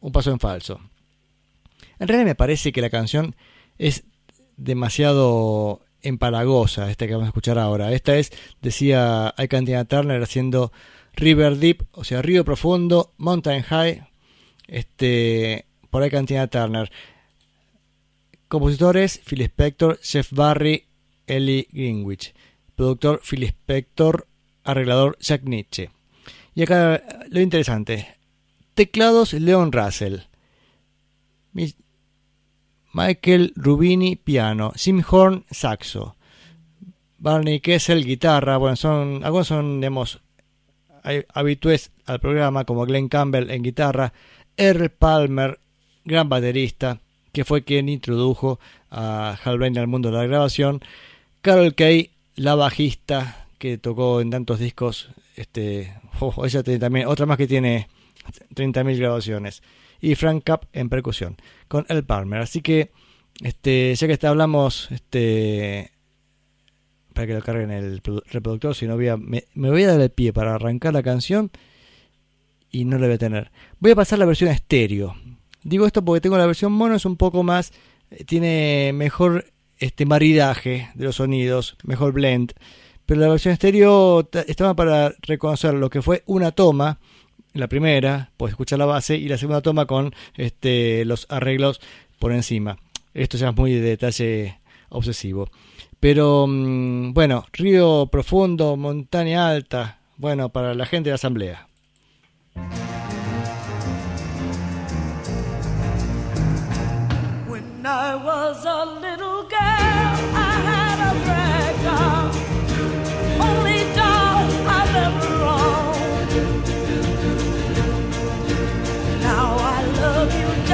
un 0.00 0.12
paso 0.12 0.30
en 0.30 0.40
falso. 0.40 0.80
En 1.98 2.08
realidad 2.08 2.26
me 2.26 2.34
parece 2.34 2.72
que 2.72 2.80
la 2.80 2.90
canción 2.90 3.34
es 3.78 4.04
demasiado 4.56 5.80
empalagosa, 6.02 6.90
esta 6.90 7.06
que 7.06 7.12
vamos 7.12 7.26
a 7.26 7.30
escuchar 7.30 7.58
ahora. 7.58 7.92
Esta 7.92 8.16
es, 8.16 8.32
decía 8.62 9.34
Ike 9.36 9.56
and 9.56 9.66
Tina 9.66 9.84
Turner 9.84 10.22
haciendo 10.22 10.72
River 11.14 11.56
Deep, 11.56 11.86
o 11.92 12.04
sea, 12.04 12.22
Río 12.22 12.44
Profundo, 12.44 13.12
Mountain 13.16 13.62
High, 13.62 14.06
este, 14.68 15.66
por 15.90 16.02
Ike 16.02 16.16
and 16.16 16.28
Tina 16.28 16.46
Turner. 16.46 16.90
Compositores, 18.48 19.20
Phil 19.24 19.42
Spector, 19.42 19.98
Jeff 20.02 20.30
Barry, 20.32 20.84
Ellie 21.26 21.66
Greenwich. 21.72 22.34
Productor, 22.76 23.20
Phil 23.24 23.42
Spector, 23.44 24.26
arreglador, 24.62 25.16
Jack 25.18 25.42
Nietzsche. 25.44 25.90
Y 26.56 26.62
acá 26.62 27.00
lo 27.28 27.40
interesante. 27.40 28.08
Teclados, 28.74 29.32
Leon 29.34 29.70
Russell. 29.70 30.20
Mi- 31.52 31.74
Michael 32.92 33.52
Rubini, 33.56 34.16
piano. 34.16 34.72
Jim 34.74 35.02
Horn, 35.08 35.44
saxo. 35.50 36.16
Barney 37.18 37.60
Kessel, 37.60 38.04
guitarra. 38.04 38.56
Bueno, 38.56 38.74
son, 38.76 39.22
algunos 39.22 39.46
son, 39.48 39.80
digamos, 39.80 40.20
habitués 41.34 41.90
al 42.06 42.20
programa, 42.20 42.64
como 42.64 42.86
Glenn 42.86 43.08
Campbell 43.08 43.50
en 43.50 43.62
guitarra. 43.62 44.12
Earl 44.56 44.88
Palmer, 44.90 45.60
gran 46.04 46.28
baterista, 46.30 47.00
que 47.32 47.44
fue 47.44 47.64
quien 47.64 47.90
introdujo 47.90 48.58
a 48.90 49.36
Hal 49.44 49.58
Blaine 49.58 49.78
al 49.80 49.88
mundo 49.88 50.10
de 50.10 50.16
la 50.16 50.26
grabación. 50.26 50.80
Carol 51.42 51.74
Kay, 51.74 52.10
la 52.34 52.54
bajista, 52.54 53.46
que 53.58 53.76
tocó 53.76 54.22
en 54.22 54.30
tantos 54.30 54.58
discos. 54.58 55.10
Este, 55.36 55.94
ella 56.44 56.62
tiene 56.62 56.78
también, 56.80 57.06
otra 57.06 57.26
más 57.26 57.36
que 57.36 57.46
tiene 57.46 57.88
30.000 58.54 58.98
grabaciones. 58.98 59.62
Y 60.00 60.14
Frank 60.14 60.42
Capp 60.44 60.64
en 60.72 60.88
percusión, 60.88 61.36
con 61.68 61.86
El 61.88 62.04
Palmer. 62.04 62.40
Así 62.40 62.60
que, 62.62 62.90
este, 63.42 63.94
ya 63.94 64.06
que 64.06 64.12
está, 64.14 64.30
hablamos, 64.30 64.90
este, 64.90 65.92
para 67.14 67.26
que 67.26 67.34
lo 67.34 67.42
carguen 67.42 67.70
el 67.70 68.02
produ- 68.02 68.24
reproductor, 68.30 68.74
si 68.74 68.86
no 68.86 68.96
voy 68.96 69.08
a, 69.08 69.16
me, 69.16 69.44
me 69.54 69.70
voy 69.70 69.82
a 69.84 69.88
dar 69.92 70.00
el 70.00 70.10
pie 70.10 70.32
para 70.32 70.54
arrancar 70.54 70.92
la 70.94 71.02
canción 71.02 71.50
y 72.70 72.84
no 72.84 72.98
la 72.98 73.06
voy 73.06 73.14
a 73.14 73.18
tener. 73.18 73.50
Voy 73.78 73.92
a 73.92 73.96
pasar 73.96 74.18
la 74.18 74.26
versión 74.26 74.50
estéreo. 74.50 75.14
Digo 75.62 75.86
esto 75.86 76.04
porque 76.04 76.20
tengo 76.20 76.36
la 76.38 76.46
versión 76.46 76.72
mono, 76.72 76.94
es 76.94 77.04
un 77.06 77.16
poco 77.16 77.42
más, 77.42 77.72
eh, 78.10 78.24
tiene 78.24 78.92
mejor 78.94 79.46
este 79.78 80.06
maridaje 80.06 80.90
de 80.94 81.04
los 81.04 81.16
sonidos, 81.16 81.76
mejor 81.84 82.12
blend. 82.12 82.52
Pero 83.06 83.20
la 83.20 83.28
versión 83.28 83.52
estéreo 83.52 84.24
ta- 84.24 84.42
estaba 84.42 84.74
para 84.74 85.12
reconocer 85.22 85.74
lo 85.74 85.88
que 85.90 86.02
fue 86.02 86.22
una 86.26 86.50
toma, 86.52 86.98
la 87.52 87.68
primera, 87.68 88.30
pues 88.36 88.50
escuchar 88.50 88.78
la 88.78 88.86
base, 88.86 89.16
y 89.16 89.28
la 89.28 89.38
segunda 89.38 89.62
toma 89.62 89.86
con 89.86 90.12
este, 90.34 91.04
los 91.04 91.26
arreglos 91.30 91.80
por 92.18 92.32
encima. 92.32 92.78
Esto 93.14 93.36
ya 93.38 93.50
es 93.50 93.56
muy 93.56 93.72
de 93.74 93.80
detalle 93.80 94.58
obsesivo. 94.90 95.48
Pero 96.00 96.46
mm, 96.46 97.14
bueno, 97.14 97.46
río 97.52 98.06
profundo, 98.10 98.76
montaña 98.76 99.48
alta, 99.48 100.00
bueno, 100.18 100.50
para 100.50 100.74
la 100.74 100.84
gente 100.86 101.08
de 101.10 101.14
asamblea. 101.14 101.66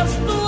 You 0.02 0.41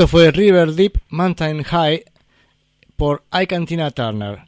Esto 0.00 0.08
fue 0.08 0.30
River 0.30 0.72
Deep 0.72 0.98
Mountain 1.10 1.62
High 1.62 2.04
por 2.96 3.22
Ike 3.32 3.60
Tina 3.66 3.90
Turner. 3.90 4.38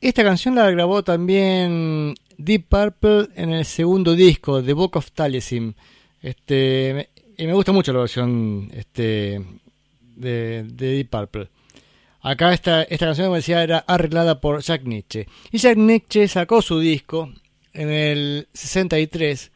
Esta 0.00 0.22
canción 0.22 0.54
la 0.54 0.70
grabó 0.70 1.02
también 1.02 2.14
Deep 2.38 2.68
Purple 2.68 3.26
en 3.34 3.50
el 3.50 3.64
segundo 3.64 4.14
disco, 4.14 4.62
The 4.62 4.72
Book 4.72 4.98
of 4.98 5.10
Taliesin. 5.10 5.74
Este, 6.20 7.10
y 7.36 7.44
me 7.44 7.54
gusta 7.54 7.72
mucho 7.72 7.92
la 7.92 7.98
versión 7.98 8.70
este, 8.72 9.44
de, 10.14 10.62
de 10.62 10.86
Deep 10.92 11.10
Purple. 11.10 11.48
Acá 12.20 12.52
esta, 12.52 12.84
esta 12.84 13.06
canción, 13.06 13.26
como 13.26 13.36
decía, 13.36 13.64
era 13.64 13.78
arreglada 13.78 14.40
por 14.40 14.62
Jack 14.62 14.84
Nietzsche. 14.84 15.26
Y 15.50 15.58
Jack 15.58 15.76
Nietzsche 15.76 16.28
sacó 16.28 16.62
su 16.62 16.78
disco 16.78 17.32
en 17.72 17.90
el 17.90 18.46
63. 18.52 19.50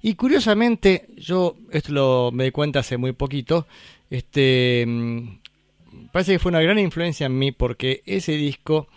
Y 0.00 0.14
curiosamente, 0.14 1.08
yo 1.16 1.56
esto 1.72 1.90
lo 1.90 2.30
me 2.30 2.44
di 2.44 2.50
cuenta 2.52 2.80
hace 2.80 2.98
muy 2.98 3.12
poquito, 3.12 3.66
este 4.10 4.84
mm, 4.86 5.38
parece 6.12 6.32
que 6.32 6.38
fue 6.38 6.50
una 6.50 6.60
gran 6.60 6.78
influencia 6.78 7.26
en 7.26 7.38
mí 7.38 7.52
porque 7.52 8.02
ese 8.06 8.32
disco 8.32 8.88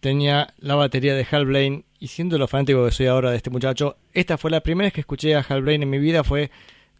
tenía 0.00 0.54
la 0.58 0.74
batería 0.74 1.14
de 1.14 1.26
Hal 1.30 1.46
Blaine 1.46 1.84
y 1.98 2.08
siendo 2.08 2.38
lo 2.38 2.48
fanático 2.48 2.84
que 2.84 2.90
soy 2.90 3.06
ahora 3.06 3.30
de 3.30 3.36
este 3.36 3.50
muchacho, 3.50 3.96
esta 4.12 4.38
fue 4.38 4.50
la 4.50 4.60
primera 4.60 4.86
vez 4.86 4.92
que 4.92 5.00
escuché 5.00 5.34
a 5.34 5.40
Hal 5.40 5.62
Blaine 5.62 5.84
en 5.84 5.90
mi 5.90 5.98
vida 5.98 6.22
fue 6.24 6.50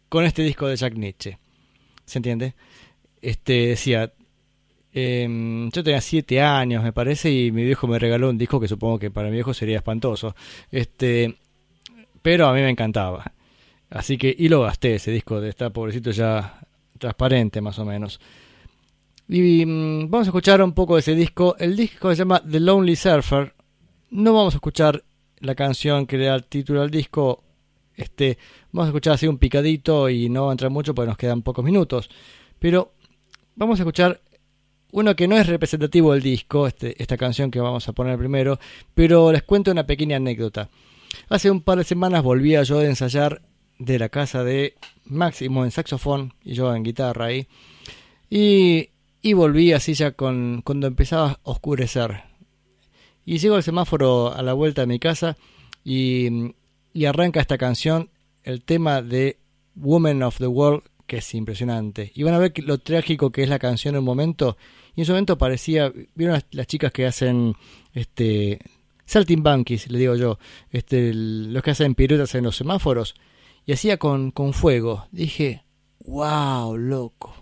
con 0.09 0.25
este 0.25 0.41
disco 0.41 0.67
de 0.67 0.75
Jack 0.75 0.95
Nietzsche. 0.95 1.37
¿Se 2.05 2.19
entiende? 2.19 2.55
Este 3.21 3.67
decía, 3.67 4.13
em, 4.93 5.69
yo 5.71 5.83
tenía 5.83 6.01
siete 6.01 6.41
años, 6.41 6.83
me 6.83 6.93
parece, 6.93 7.31
y 7.31 7.51
mi 7.51 7.63
viejo 7.63 7.87
me 7.87 7.99
regaló 7.99 8.29
un 8.29 8.37
disco 8.37 8.59
que 8.59 8.67
supongo 8.67 8.99
que 8.99 9.11
para 9.11 9.27
mi 9.27 9.35
viejo 9.35 9.53
sería 9.53 9.77
espantoso. 9.77 10.35
Este, 10.71 11.37
pero 12.21 12.47
a 12.47 12.53
mí 12.53 12.61
me 12.61 12.69
encantaba. 12.69 13.33
Así 13.89 14.17
que, 14.17 14.35
y 14.37 14.49
lo 14.49 14.61
gasté 14.61 14.95
ese 14.95 15.11
disco 15.11 15.41
de 15.41 15.49
estar 15.49 15.71
pobrecito 15.71 16.11
ya 16.11 16.66
transparente 16.97 17.61
más 17.61 17.79
o 17.79 17.85
menos. 17.85 18.19
Y 19.27 19.65
mm, 19.65 20.09
vamos 20.09 20.27
a 20.27 20.29
escuchar 20.29 20.61
un 20.61 20.73
poco 20.73 20.95
de 20.95 21.01
ese 21.01 21.15
disco. 21.15 21.55
El 21.59 21.75
disco 21.75 22.09
se 22.09 22.17
llama 22.17 22.41
The 22.49 22.59
Lonely 22.59 22.95
Surfer. 22.95 23.53
No 24.11 24.33
vamos 24.33 24.53
a 24.53 24.57
escuchar 24.57 25.03
la 25.39 25.55
canción 25.55 26.05
que 26.05 26.17
le 26.17 26.25
da 26.25 26.35
el 26.35 26.45
título 26.45 26.81
al 26.81 26.89
disco. 26.89 27.43
Este, 27.95 28.37
vamos 28.71 28.87
a 28.87 28.89
escuchar 28.89 29.13
así 29.13 29.27
un 29.27 29.37
picadito 29.37 30.09
y 30.09 30.29
no 30.29 30.45
va 30.45 30.51
a 30.51 30.53
entrar 30.53 30.71
mucho 30.71 30.95
porque 30.95 31.09
nos 31.09 31.17
quedan 31.17 31.41
pocos 31.41 31.65
minutos. 31.65 32.09
Pero 32.59 32.93
vamos 33.55 33.79
a 33.79 33.83
escuchar 33.83 34.21
uno 34.91 35.15
que 35.15 35.27
no 35.27 35.35
es 35.35 35.47
representativo 35.47 36.13
del 36.13 36.21
disco, 36.21 36.67
este, 36.67 37.01
esta 37.01 37.17
canción 37.17 37.51
que 37.51 37.59
vamos 37.59 37.87
a 37.87 37.93
poner 37.93 38.17
primero, 38.17 38.59
pero 38.93 39.31
les 39.31 39.43
cuento 39.43 39.71
una 39.71 39.85
pequeña 39.85 40.17
anécdota. 40.17 40.69
Hace 41.29 41.51
un 41.51 41.61
par 41.61 41.79
de 41.79 41.83
semanas 41.83 42.23
volvía 42.23 42.63
yo 42.63 42.79
de 42.79 42.87
ensayar 42.87 43.41
de 43.79 43.99
la 43.99 44.09
casa 44.09 44.43
de 44.43 44.75
Máximo 45.05 45.63
en 45.63 45.71
saxofón 45.71 46.33
y 46.43 46.53
yo 46.53 46.73
en 46.73 46.83
guitarra 46.83 47.25
ahí. 47.25 47.47
Y, 48.29 48.89
y 49.21 49.33
volví 49.33 49.71
así 49.73 49.93
ya 49.93 50.11
con, 50.11 50.61
cuando 50.63 50.87
empezaba 50.87 51.31
a 51.31 51.39
oscurecer. 51.43 52.23
Y 53.25 53.37
llego 53.39 53.55
al 53.55 53.63
semáforo 53.63 54.33
a 54.33 54.41
la 54.41 54.53
vuelta 54.53 54.81
de 54.81 54.87
mi 54.87 54.99
casa 54.99 55.37
y, 55.83 56.53
y 56.93 57.05
arranca 57.05 57.39
esta 57.39 57.57
canción, 57.57 58.09
el 58.43 58.63
tema 58.63 59.01
de 59.01 59.37
Woman 59.75 60.23
of 60.23 60.37
the 60.37 60.47
World, 60.47 60.83
que 61.05 61.17
es 61.17 61.33
impresionante. 61.33 62.11
Y 62.15 62.23
van 62.23 62.33
a 62.33 62.39
ver 62.39 62.53
lo 62.63 62.77
trágico 62.77 63.31
que 63.31 63.43
es 63.43 63.49
la 63.49 63.59
canción 63.59 63.95
en 63.95 63.99
un 63.99 64.05
momento. 64.05 64.57
Y 64.95 65.01
en 65.01 65.03
ese 65.03 65.11
momento 65.13 65.37
parecía, 65.37 65.91
vieron 66.15 66.41
las, 66.51 66.67
chicas 66.67 66.91
que 66.91 67.05
hacen 67.05 67.55
este 67.93 68.59
saltimbanquis, 69.05 69.89
le 69.89 69.99
digo 69.99 70.15
yo, 70.15 70.37
este, 70.69 71.13
los 71.13 71.63
que 71.63 71.71
hacen 71.71 71.95
piruetas 71.95 72.35
en 72.35 72.43
los 72.43 72.57
semáforos, 72.57 73.15
y 73.67 73.73
hacía 73.73 73.97
con, 73.97 74.31
con 74.31 74.53
fuego. 74.53 75.07
Dije, 75.11 75.63
wow, 76.05 76.75
loco, 76.77 77.35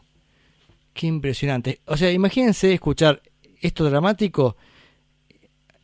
qué 0.93 1.07
impresionante. 1.07 1.79
O 1.85 1.95
sea, 1.95 2.11
imagínense 2.11 2.73
escuchar 2.73 3.21
esto 3.61 3.85
dramático, 3.85 4.57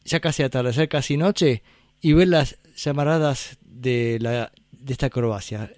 ya 0.04 0.20
casi 0.20 0.44
atardecer, 0.44 0.90
casi 0.90 1.16
noche, 1.16 1.62
y 2.02 2.14
ver 2.14 2.28
las 2.28 2.58
llamaradas 2.76 3.60
de, 3.62 4.18
la, 4.20 4.52
de 4.72 4.94
esta 4.94 5.06
acrobacia. 5.06 5.72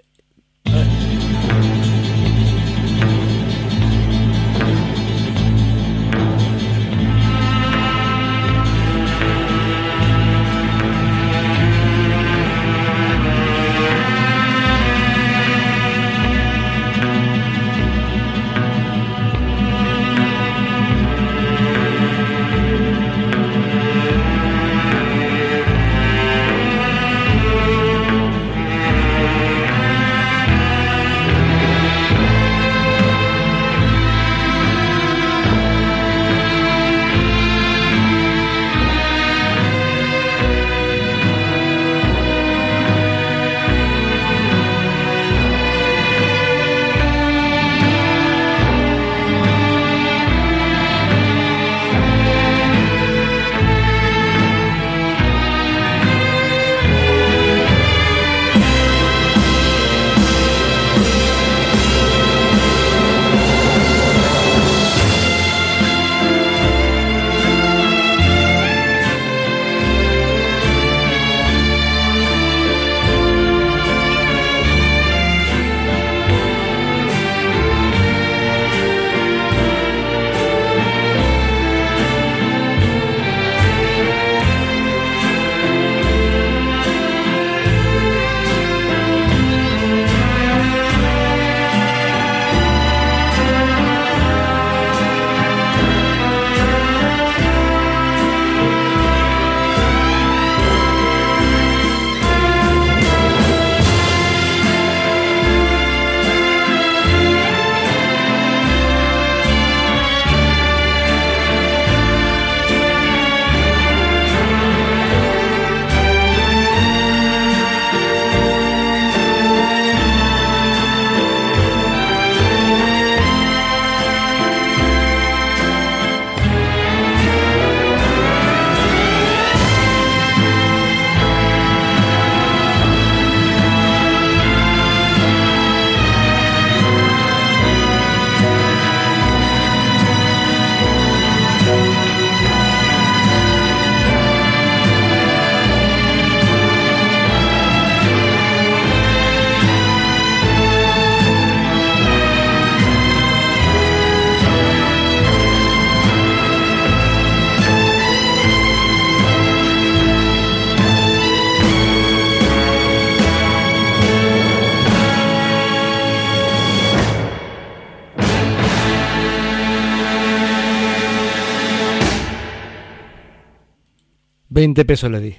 20 174.63 174.85
pesos 174.85 175.11
le 175.11 175.19
di. 175.19 175.35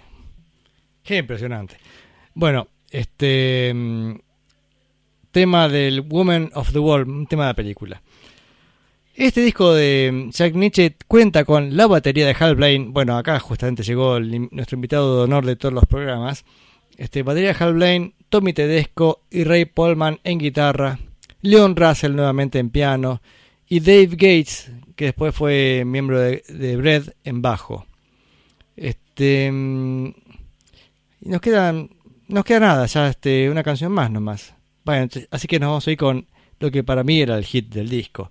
Qué 1.03 1.17
impresionante. 1.17 1.79
Bueno, 2.35 2.69
este 2.91 3.73
mm, 3.75 4.17
tema 5.31 5.67
del 5.71 6.03
Woman 6.03 6.51
of 6.53 6.73
the 6.73 6.79
World, 6.79 7.09
un 7.09 7.27
tema 7.27 7.45
de 7.45 7.49
la 7.49 7.55
película. 7.55 8.03
Este 9.15 9.41
disco 9.41 9.73
de 9.73 10.29
Jack 10.31 10.55
Nietzsche 10.55 10.97
cuenta 11.09 11.47
con 11.47 11.75
la 11.75 11.87
batería 11.87 12.27
de 12.27 12.37
Hal 12.39 12.55
Blaine. 12.55 12.91
Bueno, 12.91 13.17
acá 13.17 13.41
justamente 13.41 13.83
llegó 13.83 14.21
nuestro 14.21 14.75
invitado 14.75 15.17
de 15.17 15.25
honor 15.25 15.47
de 15.47 15.57
todos 15.57 15.73
los 15.73 15.87
programas. 15.87 16.45
Este, 16.99 17.23
batería 17.23 17.55
de 17.55 17.65
Hal 17.65 17.73
Blaine, 17.73 18.13
Tommy 18.29 18.53
Tedesco 18.53 19.23
y 19.31 19.45
Ray 19.45 19.65
Polman 19.65 20.21
en 20.23 20.37
guitarra, 20.37 20.99
Leon 21.41 21.77
Russell 21.77 22.15
nuevamente 22.15 22.59
en 22.59 22.69
piano 22.69 23.23
y 23.67 23.81
Dave 23.81 24.09
Gates, 24.11 24.71
que 24.95 25.07
después 25.07 25.35
fue 25.35 25.85
miembro 25.87 26.21
de 26.21 26.77
Bread 26.77 27.15
en 27.25 27.41
bajo. 27.41 27.87
Este, 28.77 29.51
mm, 29.51 30.07
y 31.21 31.29
nos 31.29 31.41
quedan, 31.41 31.91
nos 32.29 32.45
queda 32.45 32.61
nada, 32.61 32.87
ya 32.87 33.09
este, 33.09 33.49
una 33.51 33.63
canción 33.63 33.93
más 33.93 34.11
nomás. 34.11 34.55
Bueno, 34.85 35.09
así 35.31 35.49
que 35.49 35.59
nos 35.59 35.69
vamos 35.69 35.87
a 35.87 35.91
ir 35.91 35.97
con 35.97 36.27
lo 36.61 36.71
que 36.71 36.85
para 36.85 37.05
mí 37.05 37.21
era 37.21 37.37
el 37.39 37.45
hit 37.45 37.73
del 37.73 37.89
disco. 37.89 38.31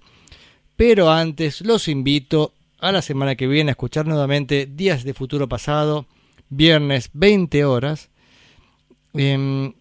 Pero 0.76 1.12
antes 1.12 1.62
los 1.62 1.88
invito 1.88 2.54
a 2.80 2.92
la 2.92 3.02
semana 3.02 3.36
que 3.36 3.48
viene 3.48 3.72
a 3.72 3.74
escuchar 3.74 4.06
nuevamente 4.06 4.66
Días 4.66 5.04
de 5.04 5.14
Futuro 5.14 5.48
Pasado, 5.48 6.06
viernes 6.50 7.10
20 7.14 7.66
horas. 7.66 8.10
Em, 9.14 9.74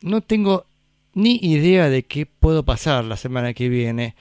no 0.00 0.20
tengo 0.22 0.66
ni 1.14 1.38
idea 1.42 1.88
de 1.88 2.04
qué 2.04 2.26
puedo 2.26 2.64
pasar 2.64 3.04
la 3.04 3.16
semana 3.16 3.54
que 3.54 3.68
viene. 3.68 4.16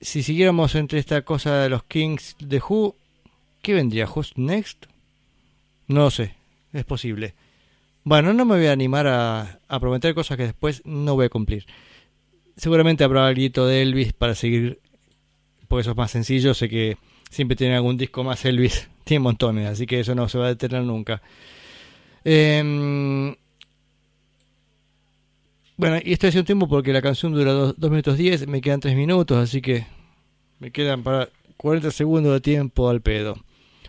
Si 0.00 0.22
siguiéramos 0.22 0.74
entre 0.74 0.98
esta 0.98 1.22
cosa 1.22 1.58
de 1.58 1.68
los 1.68 1.84
Kings 1.84 2.36
de 2.38 2.58
Who, 2.58 2.94
¿qué 3.64 3.72
vendría? 3.72 4.06
¿Who's 4.06 4.36
Next? 4.36 4.84
No 5.88 6.02
lo 6.02 6.10
sé, 6.10 6.34
es 6.72 6.84
posible. 6.84 7.34
Bueno, 8.04 8.34
no 8.34 8.44
me 8.44 8.56
voy 8.56 8.66
a 8.66 8.72
animar 8.72 9.06
a, 9.06 9.58
prometer 9.80 10.14
cosas 10.14 10.36
que 10.36 10.44
después 10.44 10.82
no 10.84 11.14
voy 11.14 11.26
a 11.26 11.30
cumplir. 11.30 11.64
Seguramente 12.56 13.02
habrá 13.02 13.26
algo 13.26 13.66
de 13.66 13.82
Elvis 13.82 14.12
para 14.12 14.34
seguir, 14.34 14.78
porque 15.66 15.80
eso 15.80 15.92
es 15.92 15.96
más 15.96 16.10
sencillo. 16.10 16.52
Sé 16.52 16.68
que 16.68 16.98
siempre 17.30 17.56
tiene 17.56 17.74
algún 17.74 17.96
disco 17.96 18.22
más 18.22 18.44
Elvis, 18.44 18.88
tiene 19.04 19.20
montones, 19.20 19.66
así 19.66 19.86
que 19.86 20.00
eso 20.00 20.14
no 20.14 20.28
se 20.28 20.38
va 20.38 20.44
a 20.46 20.48
detener 20.48 20.82
nunca. 20.82 21.22
Em, 22.22 23.34
bueno, 25.78 25.98
y 26.04 26.12
estoy 26.12 26.36
un 26.36 26.44
tiempo 26.44 26.68
porque 26.68 26.92
la 26.92 27.00
canción 27.02 27.32
dura 27.32 27.52
2 27.52 27.90
minutos 27.90 28.18
10, 28.18 28.46
me 28.46 28.60
quedan 28.60 28.80
3 28.80 28.94
minutos, 28.94 29.38
así 29.38 29.62
que 29.62 29.86
me 30.60 30.70
quedan 30.70 31.02
para 31.02 31.30
40 31.56 31.90
segundos 31.90 32.32
de 32.34 32.40
tiempo 32.42 32.90
al 32.90 33.00
pedo. 33.00 33.36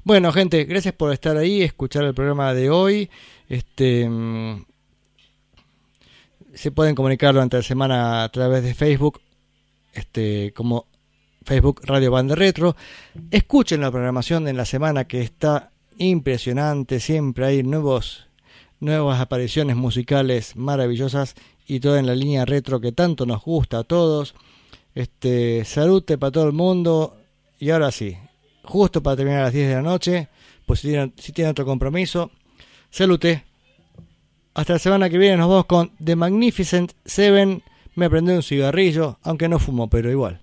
Bueno, 0.05 0.31
gente, 0.31 0.65
gracias 0.65 0.93
por 0.93 1.11
estar 1.11 1.35
ahí, 1.35 1.63
escuchar 1.63 2.03
el 2.03 2.13
programa 2.13 2.53
de 2.53 2.69
hoy. 2.69 3.09
Este 3.49 4.07
mm, 4.07 4.63
se 6.53 6.69
pueden 6.69 6.93
comunicar 6.93 7.33
durante 7.33 7.57
la 7.57 7.63
semana 7.63 8.23
a 8.23 8.29
través 8.29 8.61
de 8.61 8.75
Facebook, 8.75 9.19
este 9.93 10.53
como 10.55 10.85
Facebook 11.43 11.81
Radio 11.85 12.11
Banda 12.11 12.35
Retro. 12.35 12.75
Escuchen 13.31 13.81
la 13.81 13.89
programación 13.89 14.47
en 14.47 14.57
la 14.57 14.65
semana 14.65 15.05
que 15.05 15.21
está 15.21 15.71
impresionante, 15.97 16.99
siempre 16.99 17.47
hay 17.47 17.63
nuevos 17.63 18.27
nuevas 18.79 19.19
apariciones 19.19 19.75
musicales 19.75 20.55
maravillosas 20.55 21.33
y 21.65 21.79
todo 21.79 21.97
en 21.97 22.05
la 22.05 22.13
línea 22.13 22.45
retro 22.45 22.79
que 22.79 22.91
tanto 22.91 23.25
nos 23.25 23.41
gusta 23.43 23.79
a 23.79 23.83
todos. 23.83 24.35
Este, 24.93 25.65
salute 25.65 26.19
para 26.19 26.31
todo 26.31 26.45
el 26.45 26.53
mundo. 26.53 27.17
Y 27.57 27.71
ahora 27.71 27.91
sí, 27.91 28.17
justo 28.65 29.01
para 29.01 29.15
terminar 29.15 29.41
a 29.41 29.43
las 29.45 29.53
10 29.53 29.69
de 29.69 29.75
la 29.75 29.81
noche, 29.81 30.27
pues 30.65 30.79
si 30.79 30.89
tienen, 30.89 31.13
si 31.17 31.31
tienen 31.31 31.51
otro 31.51 31.65
compromiso, 31.65 32.31
salute. 32.89 33.43
Hasta 34.53 34.73
la 34.73 34.79
semana 34.79 35.09
que 35.09 35.17
viene 35.17 35.37
nos 35.37 35.49
vamos 35.49 35.65
con 35.65 35.91
The 36.03 36.15
Magnificent 36.15 36.93
Seven. 37.05 37.61
Me 37.95 38.09
prendí 38.09 38.31
un 38.31 38.43
cigarrillo, 38.43 39.19
aunque 39.23 39.47
no 39.47 39.59
fumo, 39.59 39.89
pero 39.89 40.09
igual. 40.11 40.41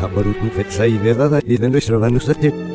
Hola, 0.00 0.08
Saboru 0.08 0.34
Nufetsai 0.42 0.96
de 0.98 1.14
Dada 1.14 1.40
y 1.44 1.58
de 1.58 1.68
nuestro 1.68 2.00
Vanusate. 2.00 2.69